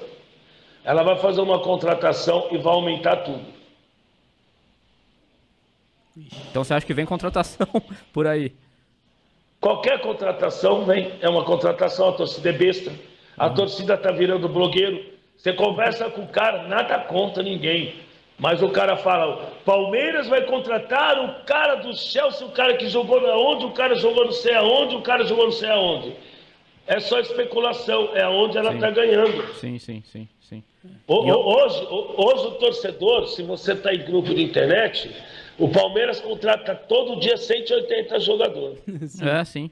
[0.85, 3.45] ela vai fazer uma contratação e vai aumentar tudo.
[6.51, 7.67] Então você acha que vem contratação
[8.13, 8.53] por aí?
[9.61, 12.93] Qualquer contratação vem, é uma contratação, a torcida é besta.
[13.37, 15.13] A torcida tá virando blogueiro.
[15.37, 18.04] Você conversa com o cara, nada contra ninguém.
[18.39, 23.21] Mas o cara fala, Palmeiras vai contratar o cara do Chelsea, o cara que jogou
[23.21, 26.13] na onde, o cara jogou não sei aonde, o cara jogou não sei aonde.
[26.87, 29.55] É só especulação, é onde ela está ganhando.
[29.55, 30.63] Sim, sim, sim, sim.
[31.07, 35.11] O- Hoje, o- hoje o torcedor, se você está em grupo de internet,
[35.59, 38.79] o Palmeiras contrata todo dia 180 jogadores.
[39.23, 39.71] É, sim.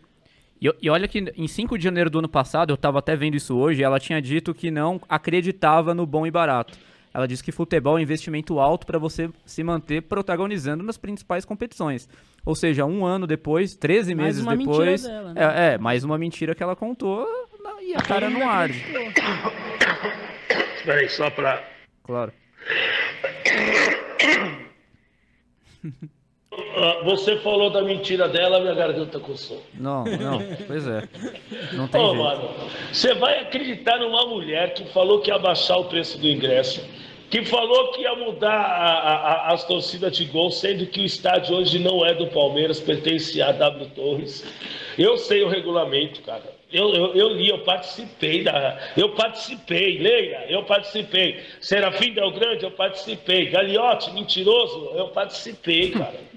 [0.60, 3.34] E, e olha que em 5 de janeiro do ano passado, eu tava até vendo
[3.36, 6.78] isso hoje, ela tinha dito que não acreditava no bom e barato.
[7.14, 11.44] Ela disse que futebol é um investimento alto para você se manter protagonizando nas principais
[11.44, 12.08] competições.
[12.44, 15.02] Ou seja, um ano depois, 13 Mais meses uma mentira depois.
[15.02, 15.40] dela, né?
[15.70, 17.26] é, é, mais uma mentira que ela contou
[17.82, 18.82] e a cara não arde.
[20.76, 21.62] Espera aí, só para...
[22.02, 22.32] Claro.
[26.76, 29.62] Ah, Você falou da mentira dela, minha garganta coçou.
[29.74, 31.08] Não, não, pois é.
[31.72, 32.22] Não tem Ô, jeito.
[32.22, 32.50] mano,
[32.92, 36.84] você vai acreditar numa mulher que falou que ia baixar o preço do ingresso,
[37.32, 41.56] que falou que ia mudar a- a- as torcidas de gol, sendo que o estádio
[41.56, 44.44] hoje não é do Palmeiras, pertence a W Torres.
[44.98, 46.42] Eu sei o regulamento, cara.
[46.70, 48.78] Eu, eu, eu li, eu participei da.
[48.98, 51.40] Eu participei, leia, eu participei.
[51.58, 53.46] Serafim Del Grande, eu participei.
[53.46, 56.31] Galiote, mentiroso, eu participei, cara.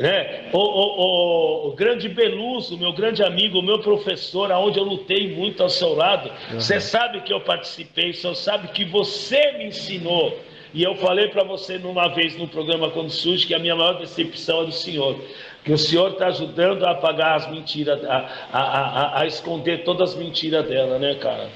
[0.00, 0.48] Né?
[0.52, 5.62] O, o- o- o grande Beluso, meu grande amigo, meu professor, aonde eu lutei muito
[5.62, 10.38] ao seu lado, você sabe que eu participei, você sabe que você me ensinou.
[10.72, 13.94] E eu falei para você numa vez no programa Quando Surge que a minha maior
[13.98, 15.20] decepção é do senhor.
[15.64, 20.10] Que o senhor está ajudando a apagar as mentiras, a, a, a, a esconder todas
[20.10, 21.50] as mentiras dela, né, cara?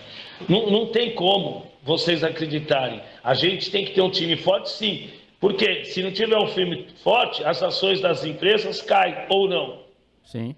[0.49, 3.01] Não, não tem como vocês acreditarem.
[3.23, 5.09] A gente tem que ter um time forte, sim.
[5.41, 9.83] Porque se não tiver um filme forte, as ações das empresas caem ou não.
[10.25, 10.55] Sim,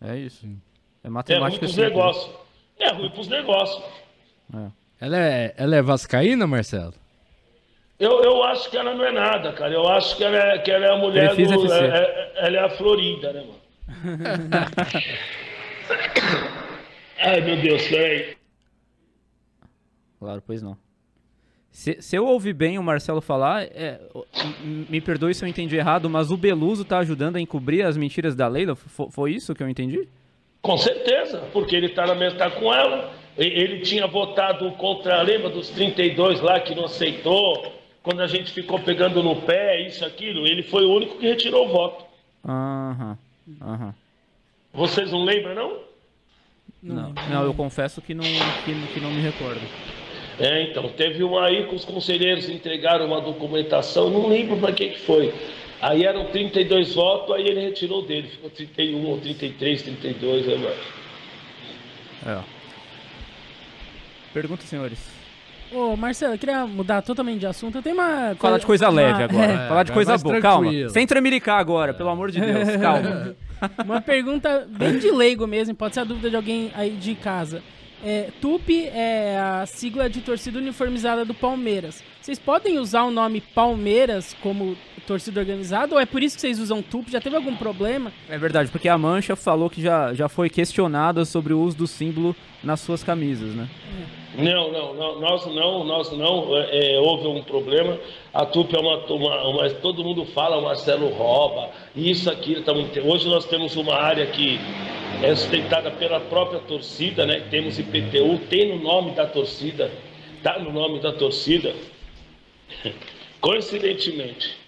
[0.00, 0.46] é isso.
[0.46, 1.90] É É ruim matemática para os simples.
[1.92, 2.34] negócios.
[2.78, 3.84] É ruim para os negócios.
[5.00, 6.94] Ela é, ela é vascaína, Marcelo?
[7.98, 9.72] Eu, eu acho que ela não é nada, cara.
[9.74, 11.72] Eu acho que ela é, que ela é a mulher Crefisa do.
[11.72, 13.60] É- é- ela é a Florinda, né, mano?
[17.18, 18.36] Ai, meu Deus, peraí.
[20.18, 20.76] Claro, pois não.
[21.72, 24.00] Se, se eu ouvi bem o Marcelo falar, é,
[24.88, 28.34] me perdoe se eu entendi errado, mas o Beluso tá ajudando a encobrir as mentiras
[28.34, 28.74] da Leila?
[28.74, 30.06] Fo- foi isso que eu entendi?
[30.60, 33.12] Com certeza, porque ele está na mesa tá com ela.
[33.38, 37.72] Ele tinha votado contra, lembra dos 32 lá que não aceitou?
[38.02, 41.66] Quando a gente ficou pegando no pé, isso, aquilo, ele foi o único que retirou
[41.68, 42.04] o voto.
[42.46, 43.16] Aham,
[43.62, 43.94] aham.
[44.74, 45.78] Vocês não lembram, não?
[46.82, 49.60] Não, não, eu confesso que não, que, que não me recordo.
[50.40, 54.88] É, então, teve um aí que os conselheiros entregaram uma documentação, não lembro para que
[54.88, 55.32] que foi.
[55.82, 61.00] Aí eram 32 votos, aí ele retirou dele, ficou 31 ou 33, 32, eu acho.
[62.26, 62.38] É.
[64.32, 64.98] Pergunta, senhores.
[65.72, 67.78] Ô, Marcelo, eu queria mudar totalmente de assunto.
[67.78, 68.34] Eu tenho uma.
[68.38, 69.52] Falar de coisa uma- leve agora.
[69.52, 70.40] é, Falar de vai coisa mais boa.
[70.40, 70.62] Calma.
[70.64, 70.90] tranquilo.
[70.90, 72.76] Sem tremelicar agora, pelo amor de Deus.
[72.76, 73.36] Calma.
[73.84, 77.62] Uma pergunta bem de leigo mesmo, pode ser a dúvida de alguém aí de casa.
[78.02, 82.02] É, TUP é a sigla de torcida uniformizada do Palmeiras.
[82.20, 84.76] Vocês podem usar o nome Palmeiras como
[85.06, 87.10] torcida organizada ou é por isso que vocês usam TUP?
[87.10, 88.10] Já teve algum problema?
[88.28, 91.86] É verdade, porque a Mancha falou que já, já foi questionada sobre o uso do
[91.86, 92.34] símbolo
[92.64, 93.68] nas suas camisas, né?
[94.38, 97.98] Não, não, não, nós não, nós não, é, é, houve um problema.
[98.32, 102.62] A TUP é uma, uma, uma- todo mundo fala, o Marcelo rouba, isso, aquilo.
[102.62, 104.58] Tamo, hoje nós temos uma área que
[105.22, 107.40] é sustentada pela própria torcida, né?
[107.50, 109.90] Temos IPTU, tem no nome da torcida,
[110.42, 111.74] tá no nome da torcida.
[113.40, 114.58] Coincidentemente,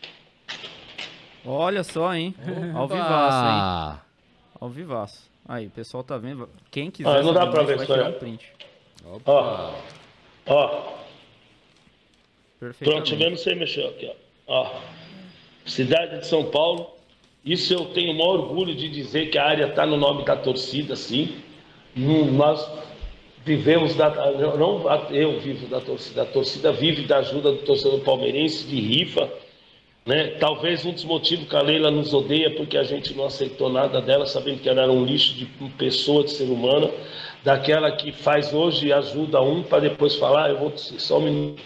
[1.45, 2.35] Olha só, hein?
[2.73, 3.47] Ao vivaço,
[3.97, 4.01] hein?
[4.61, 5.31] Ao vivaço.
[5.49, 6.49] Aí, o pessoal tá vendo.
[6.71, 8.15] Quem quiser Ah, não dá pra ver vai isso aí, tirar ó.
[8.15, 8.53] um print.
[9.27, 9.75] ó,
[10.47, 10.93] ó,
[12.79, 14.13] pronto, vendo sem mexer aqui,
[14.47, 14.63] ó.
[14.63, 14.81] ó.
[15.67, 16.97] Cidade de São Paulo.
[17.45, 20.37] Isso eu tenho o maior orgulho de dizer que a área está no nome da
[20.37, 21.37] torcida, sim.
[21.97, 22.71] Nós
[23.45, 24.11] vivemos da.
[24.57, 29.29] Não, eu vivo da torcida, a torcida vive da ajuda do torcedor palmeirense, de rifa.
[30.07, 30.29] Né?
[30.39, 34.01] Talvez um dos motivos que a Leila nos odeia porque a gente não aceitou nada
[34.01, 35.47] dela, sabendo que ela era um lixo de
[35.79, 36.91] pessoa, de ser humana,
[37.45, 41.23] daquela que faz hoje e ajuda um para depois falar, "Ah, eu vou só um
[41.23, 41.63] minuto.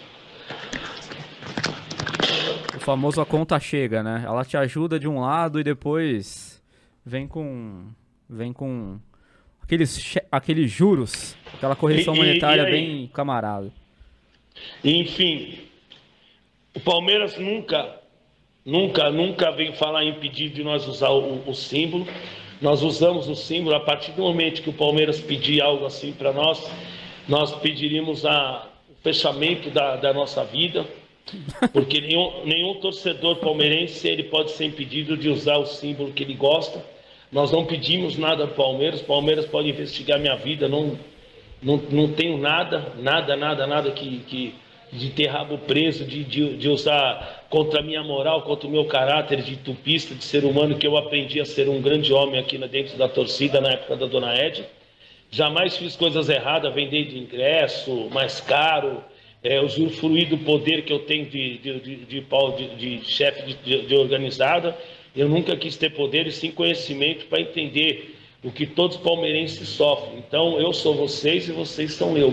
[2.87, 4.23] Famoso a conta chega, né?
[4.25, 6.63] Ela te ajuda de um lado e depois
[7.05, 7.83] vem com.
[8.29, 8.97] Vem com.
[9.61, 13.73] Aqueles, aqueles juros, aquela correção E- monetária e bem camarada.
[14.81, 15.59] Enfim,
[16.73, 17.99] o Palmeiras nunca,
[18.65, 22.07] nunca, nunca vem falar em pedir de nós usar o, o símbolo.
[22.61, 26.31] Nós usamos o símbolo a partir do momento que o Palmeiras pedir algo assim para
[26.31, 26.65] nós,
[27.27, 30.87] nós pediríamos a, o fechamento da, da nossa vida,
[31.73, 36.33] porque nenhum, nenhum torcedor palmeirense ele pode ser impedido de usar o símbolo que ele
[36.33, 36.83] gosta.
[37.31, 40.97] Nós não pedimos nada para o Palmeiras, Palmeiras pode investigar minha vida, não,
[41.61, 44.55] não, não tenho nada, nada, nada, nada que, que
[44.91, 48.85] de ter rabo preso, de, de, de usar contra a minha moral, contra o meu
[48.85, 52.57] caráter de tupista, de ser humano, que eu aprendi a ser um grande homem aqui
[52.57, 54.63] dentro da torcida na época da Dona Ed.
[55.29, 59.03] Jamais fiz coisas erradas, vender de ingresso mais caro,
[59.47, 63.53] é, usufruir do poder que eu tenho de, de, de, de, de- de chefe de,
[63.63, 64.77] de- de organizada.
[65.15, 69.67] Eu nunca quis ter poder e sim conhecimento para entender o que todos os palmeirenses
[69.69, 70.19] sofrem.
[70.19, 72.31] Então, eu sou vocês e vocês são eu.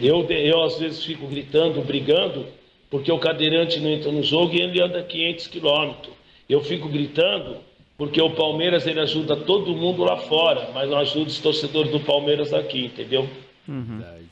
[0.00, 2.46] Eu, eu às vezes, fico gritando, brigando,
[2.90, 6.14] porque o cadeirante não entra no jogo e ele anda 500 quilômetros.
[6.48, 7.56] Eu fico gritando
[7.98, 12.00] porque o Palmeiras ele ajuda todo mundo lá fora, mas não ajuda os torcedores do
[12.00, 13.28] Palmeiras aqui, entendeu?
[13.68, 14.24] verdade.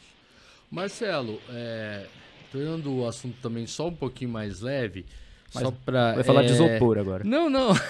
[0.70, 2.04] Marcelo, é,
[2.50, 5.04] tornando o assunto também só um pouquinho mais leve,
[5.50, 7.24] só pra, Vai falar de é, isopor agora.
[7.24, 7.70] Não, não.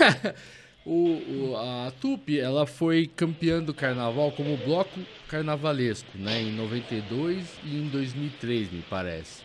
[0.82, 4.98] O, o- a Tupi, ela foi campeã do carnaval como bloco
[5.28, 6.40] carnavalesco, né?
[6.40, 9.42] Em 92 e em 2003, me parece.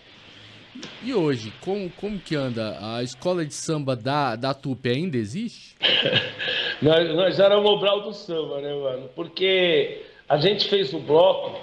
[1.04, 2.78] E hoje, como, como que anda?
[2.96, 5.76] A escola de samba da, da Tupi ainda existe?
[6.82, 9.10] Nós, nós éramos o Brau do samba, né, mano?
[9.16, 11.60] Porque a gente fez o bloco,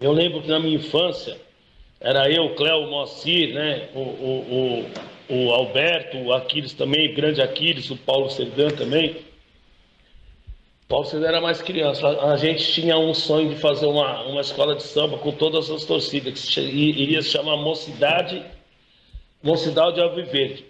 [0.00, 1.38] eu lembro que na minha infância,
[2.00, 3.88] era eu, Cléo, o Moacir, né?
[3.94, 4.84] O, o,
[5.30, 9.16] o, o Alberto, o Aquiles também, o grande Aquiles, o Paulo Serdan também.
[10.84, 12.06] O Paulo Serdan era mais criança.
[12.06, 15.68] A, a gente tinha um sonho de fazer uma, uma escola de samba com todas
[15.70, 18.42] as torcidas, que se, cha- i- iria se chamar Mocidade,
[19.42, 20.64] Mocidade de Alviverde.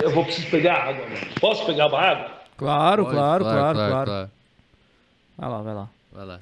[0.00, 1.26] Eu vou precisar pegar água, mano.
[1.40, 2.42] Posso pegar uma água?
[2.56, 4.30] Claro, Pode, claro, claro, claro,
[5.36, 5.88] Vai lá, vai lá.
[6.12, 6.40] Vai lá.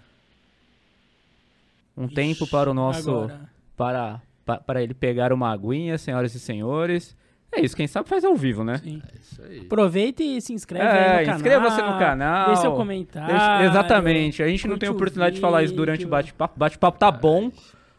[1.97, 3.11] Um tempo para o nosso.
[3.11, 3.50] Agora.
[3.81, 7.17] Para, pa- para ele pegar uma aguinha, senhoras e senhores.
[7.51, 8.77] É isso, quem sabe faz ao vivo, né?
[8.77, 9.01] Sim.
[9.11, 9.61] É isso aí.
[9.61, 11.37] Aproveita e se inscreve aí É, no canal.
[11.37, 12.47] inscreva-se no canal.
[12.49, 13.29] Deixa seu comentário.
[13.35, 14.43] Deixa- exatamente.
[14.43, 16.59] A gente não tem oportunidade de falar isso durante o vídeo, bate-papo.
[16.59, 17.51] Bate-papo tá bom.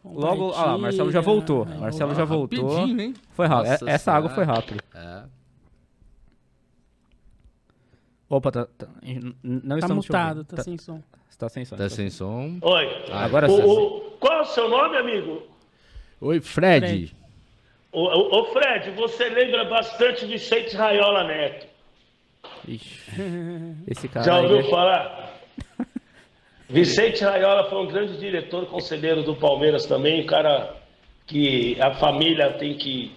[0.06, 0.74] Logo, compartilha.
[0.74, 1.68] ah, Marcelo já voltou.
[1.68, 2.70] Aí, Marcelo Ó, já voltou.
[2.76, 3.14] rapidinho, hein?
[3.32, 3.72] Foi rápido.
[3.72, 4.84] Nossa Essa água foi rápida.
[4.96, 5.24] É.
[8.30, 8.88] Opa, tá, tá-
[9.44, 10.56] não Tá estamos mutado, ouvindo.
[10.56, 11.02] tá sem som.
[11.38, 11.76] Tá sem som.
[11.76, 12.58] Tá sem som.
[12.62, 12.88] Oi.
[13.12, 13.64] Agora O- sim.
[13.64, 15.42] o- qual é o seu nome, amigo?
[16.22, 16.86] Oi, Fred.
[16.86, 17.16] Fred.
[17.92, 21.68] Ô, ô, ô, Fred, você lembra bastante Vicente Raiola Neto.
[22.68, 23.12] Ixi,
[23.90, 24.70] esse cara Já ouviu né?
[24.70, 25.34] falar?
[26.70, 30.76] Vicente Raiola foi um grande diretor, conselheiro do Palmeiras também, um cara
[31.26, 33.12] que a família tem que,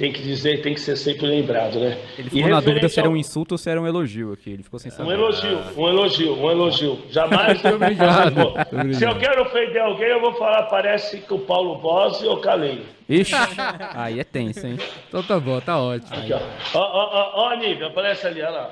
[0.00, 1.98] tem que dizer, tem que ser sempre lembrado, né?
[2.18, 4.50] Ele E ficou na dúvida se era um insulto ou se era um elogio aqui.
[4.50, 5.12] Ele ficou sem Um saber.
[5.12, 6.98] elogio, um elogio, um elogio.
[7.10, 7.60] Jamais.
[7.62, 8.54] obrigado.
[8.94, 12.86] Se eu quero ofender alguém, eu vou falar, parece que o Paulo Bossi ou Calei.
[13.06, 13.34] Ixi,
[13.94, 14.78] aí é tenso, hein?
[15.08, 16.16] Então tá bom, tá ótimo.
[16.16, 16.38] Aqui, ó.
[16.38, 18.70] Ó, ó, ó, ó, Aníbal, aparece ali, olha lá.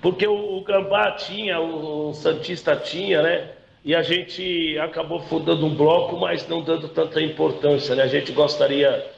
[0.00, 3.50] Porque o, o Gambá tinha, o, o Santista tinha, né?
[3.84, 8.02] E a gente acabou fundando um bloco, mas não dando tanta importância, né?
[8.02, 9.10] A gente gostaria.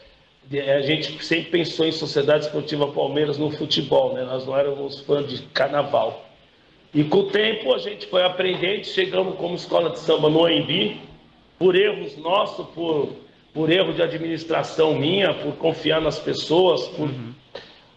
[0.53, 4.25] a gente sempre pensou em Sociedade Esportiva Palmeiras no futebol, né?
[4.25, 6.27] Nós não éramos fãs de carnaval.
[6.93, 10.97] E com o tempo a gente foi aprendendo, chegamos como escola de samba no AMB,
[11.57, 13.11] por erros nossos, por,
[13.53, 17.11] por erro de administração minha, por confiar nas pessoas, por,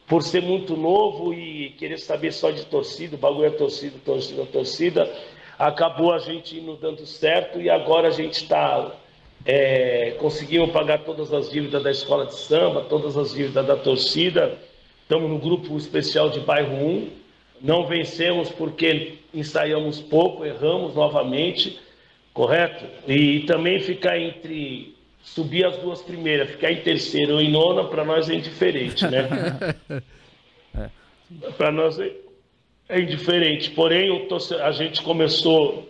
[0.07, 4.45] por ser muito novo e querer saber só de torcida, o bagulho é torcida, torcida,
[4.45, 5.13] torcida.
[5.57, 8.91] Acabou a gente indo dando certo e agora a gente está.
[9.45, 10.17] É,
[10.71, 14.57] pagar todas as dívidas da escola de samba, todas as dívidas da torcida.
[15.01, 17.09] Estamos no grupo especial de bairro 1.
[17.61, 21.77] Não vencemos porque ensaiamos pouco, erramos novamente,
[22.33, 22.85] correto?
[23.05, 24.92] E também ficar entre
[25.24, 29.28] subir as duas primeiras, ficar em terceiro ou em nona, para nós é indiferente, né?
[31.57, 32.11] Para nós é,
[32.89, 33.71] é indiferente.
[33.71, 34.28] Porém,
[34.61, 35.89] a gente começou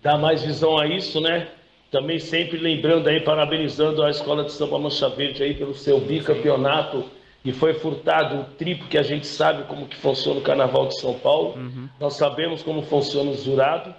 [0.00, 1.46] a dar mais visão a isso, né?
[1.92, 7.04] Também sempre lembrando aí, parabenizando a Escola de Samba Mancha Verde aí pelo seu bicampeonato
[7.44, 10.98] e foi furtado o triplo que a gente sabe como que funciona o Carnaval de
[10.98, 11.54] São Paulo.
[12.00, 13.94] Nós sabemos como funciona o jurado,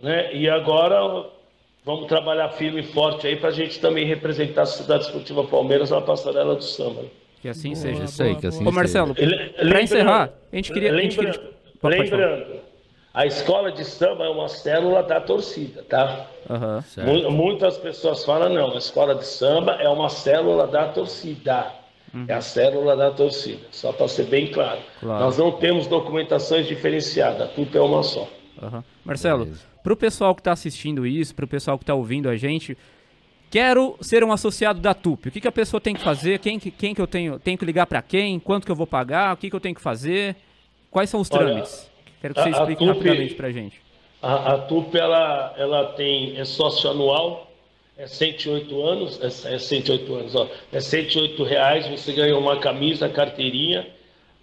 [0.00, 0.34] né?
[0.34, 1.28] E agora
[1.84, 5.90] vamos trabalhar firme e forte aí para a gente também representar a Cidade Esportiva Palmeiras
[5.90, 7.02] na passarela do samba.
[7.42, 8.04] Que assim Boa, seja.
[8.04, 8.66] Isso aí, que assim.
[8.66, 10.92] Ô Marcelo, lembrando- encerrar, a gente queria.
[10.92, 12.46] a gente queria- Lembrando,
[13.12, 16.26] a escola de samba é uma célula da torcida, tá?
[17.04, 21.66] Mu- Muitas pessoas falam, não, a escola de samba é uma célula da torcida.
[22.28, 24.78] É a célula da torcida, só para ser bem claro.
[25.00, 25.24] Claro.
[25.24, 28.28] Nós não temos documentações diferenciadas, tudo é uma só.
[28.62, 28.84] Aham.
[29.04, 29.62] Marcelo, Beleza.
[29.82, 32.76] pro pessoal que tá assistindo isso, pro pessoal que tá ouvindo a gente,
[33.50, 35.28] quero ser um associado da TUP.
[35.28, 36.38] O que, que a pessoa tem que fazer?
[36.38, 38.38] Quem que, quem que eu tenho, tenho que ligar para quem?
[38.38, 39.34] Quanto que eu vou pagar?
[39.34, 40.36] O que, que eu tenho que fazer?
[40.90, 41.90] Quais são os Olha, trâmites?
[42.20, 43.80] Quero que você a- a explique TUP- rapidamente pra gente.
[44.22, 47.50] A, a TUP, ela, ela tem, é sócio anual,
[47.98, 53.08] é 108 anos, é, é 108 anos, ó, é 108 reais, você ganha uma camisa,
[53.08, 53.86] carteirinha,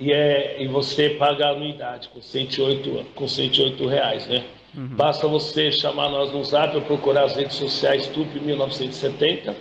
[0.01, 4.43] e, é, e você paga a anuidade com 108, com 108 reais, né?
[4.73, 9.53] Basta você chamar nós no zap ou procurar as redes sociais TUP 1970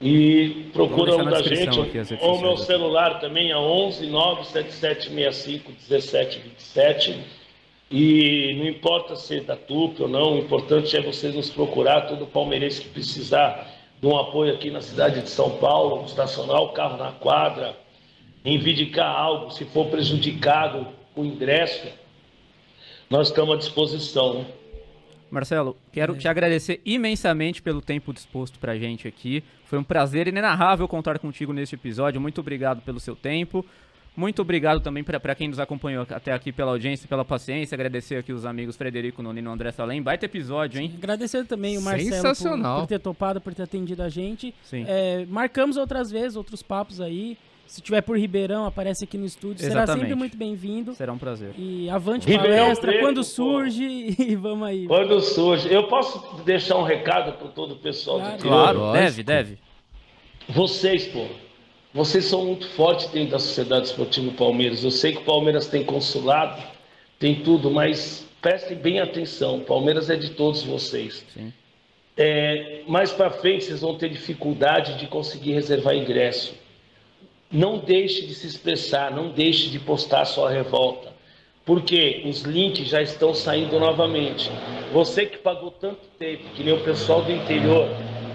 [0.00, 7.20] e procura um da gente, aqui ou o meu celular também é 11 97765 1727
[7.90, 12.02] e não importa se é da TUP ou não, o importante é vocês nos procurar,
[12.02, 13.70] todo palmeirense que precisar
[14.00, 17.76] de um apoio aqui na cidade de São Paulo, estacionar o carro na quadra,
[18.46, 20.86] reivindicar algo, se for prejudicado
[21.16, 21.88] o ingresso,
[23.10, 24.34] nós estamos à disposição.
[24.34, 24.46] Né?
[25.28, 29.42] Marcelo, quero te agradecer imensamente pelo tempo disposto pra gente aqui.
[29.64, 32.20] Foi um prazer inenarrável contar contigo neste episódio.
[32.20, 33.66] Muito obrigado pelo seu tempo.
[34.16, 37.74] Muito obrigado também para quem nos acompanhou até aqui pela audiência e pela paciência.
[37.74, 40.00] Agradecer aqui os amigos Frederico Nonino e André Salem.
[40.00, 40.94] Baita episódio, hein?
[40.96, 42.76] Agradecer também o Marcelo Sensacional.
[42.76, 44.54] por, por ter topado, por ter atendido a gente.
[44.62, 44.84] Sim.
[44.86, 47.36] É, marcamos outras vezes, outros papos aí.
[47.66, 49.58] Se tiver por Ribeirão, aparece aqui no estúdio.
[49.58, 50.00] Será Exatamente.
[50.02, 50.94] sempre muito bem-vindo.
[50.94, 51.52] Será um prazer.
[51.58, 53.24] E avante Ribeirão palestra, Preto, quando pô.
[53.24, 53.84] surge,
[54.18, 54.86] e vamos aí.
[54.86, 55.72] Quando surge.
[55.72, 58.32] Eu posso deixar um recado para todo o pessoal Claro.
[58.32, 58.54] do interior?
[58.62, 59.02] Claro, Lógico.
[59.02, 59.58] deve, deve.
[60.48, 61.26] Vocês, pô,
[61.92, 64.84] vocês são muito fortes dentro da Sociedade Esportiva Palmeiras.
[64.84, 66.62] Eu sei que o Palmeiras tem consulado,
[67.18, 69.56] tem tudo, mas prestem bem atenção.
[69.58, 71.24] O Palmeiras é de todos vocês.
[71.34, 71.52] Sim.
[72.16, 76.54] É, mais para frente vocês vão ter dificuldade de conseguir reservar ingresso.
[77.56, 81.10] Não deixe de se expressar, não deixe de postar sua revolta,
[81.64, 84.50] porque os links já estão saindo novamente.
[84.92, 87.88] Você que pagou tanto tempo, que nem o pessoal do interior,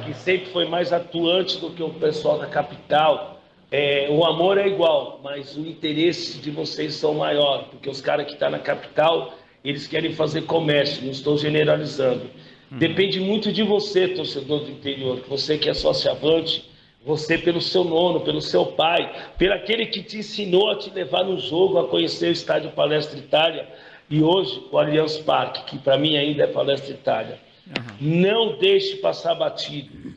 [0.03, 3.39] que sempre foi mais atuante do que o pessoal da capital,
[3.71, 8.25] é, o amor é igual, mas o interesse de vocês são maior, porque os caras
[8.25, 12.23] que estão na capital, eles querem fazer comércio, não estou generalizando.
[12.71, 16.70] Depende muito de você, torcedor do interior, você que é sociavante,
[17.05, 21.23] você pelo seu nono, pelo seu pai, pelo aquele que te ensinou a te levar
[21.23, 23.67] no jogo, a conhecer o estádio Palestra Itália
[24.09, 27.39] e hoje o Allianz Parque, que para mim ainda é Palestra Itália.
[27.99, 30.13] Não deixe passar batido.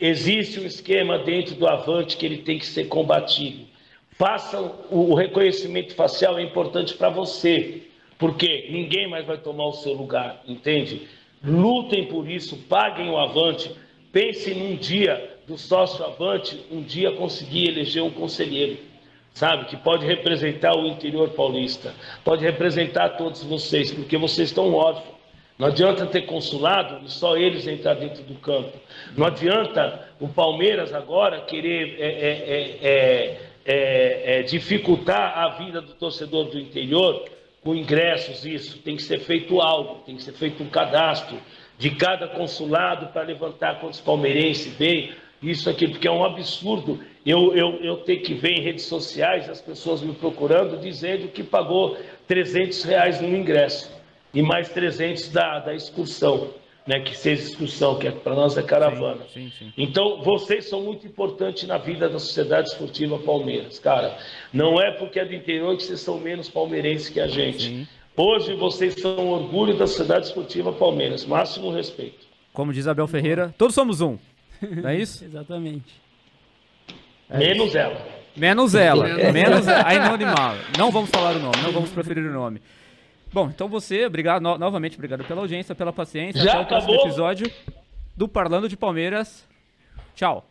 [0.00, 3.66] Existe um esquema dentro do Avante que ele tem que ser combatido.
[4.10, 7.82] Façam o o reconhecimento facial é importante para você,
[8.18, 11.08] porque ninguém mais vai tomar o seu lugar, entende?
[11.42, 13.70] Lutem por isso, paguem o Avante,
[14.14, 18.78] pensem num dia do sócio Avante, um dia conseguir eleger um conselheiro,
[19.32, 19.64] sabe?
[19.64, 21.92] Que pode representar o interior paulista,
[22.24, 25.12] pode representar todos vocês, porque vocês estão órfãos.
[25.58, 28.72] Não adianta ter consulado e só eles entrar dentro do campo.
[29.16, 35.80] Não adianta o Palmeiras agora querer é, é, é, é, é, é, dificultar a vida
[35.80, 37.24] do torcedor do interior
[37.62, 38.78] com ingressos, isso.
[38.78, 41.36] Tem que ser feito algo, tem que ser feito um cadastro
[41.78, 47.54] de cada consulado para levantar quantos palmeirenses vêm, isso aqui, porque é um absurdo eu,
[47.56, 51.96] eu, eu ter que ver em redes sociais as pessoas me procurando dizendo que pagou
[52.26, 53.90] 300 reais no ingresso
[54.32, 56.50] e mais 300 da, da excursão,
[56.86, 59.24] né, que seja excursão, que é, para nós é caravana.
[59.32, 59.72] Sim, sim.
[59.78, 64.18] Então, vocês são muito importantes na vida da Sociedade Esportiva Palmeiras, cara.
[64.52, 67.88] Não é porque é do interior que vocês são menos palmeirenses que a gente.
[68.16, 71.24] Hoje vocês são orgulho da Sociedade Esportiva Palmeiras.
[71.24, 72.26] Máximo respeito.
[72.52, 74.16] Como diz Abel Ferreira, todos somos um.
[74.62, 75.24] Não é isso?
[75.26, 76.00] Exatamente.
[77.28, 78.06] Menos ela.
[78.36, 79.08] Menos ela.
[79.32, 79.86] Menos ela.
[79.88, 80.54] Aí não animal.
[80.78, 82.60] Não vamos falar o nome, não vamos proferir o nome.
[83.32, 86.40] Bom, então você, obrigado no- novamente, obrigado pela audiência, pela paciência.
[86.40, 87.50] Já Até o próximo episódio
[88.16, 89.44] do Parlando de Palmeiras.
[90.14, 90.46] Tchau.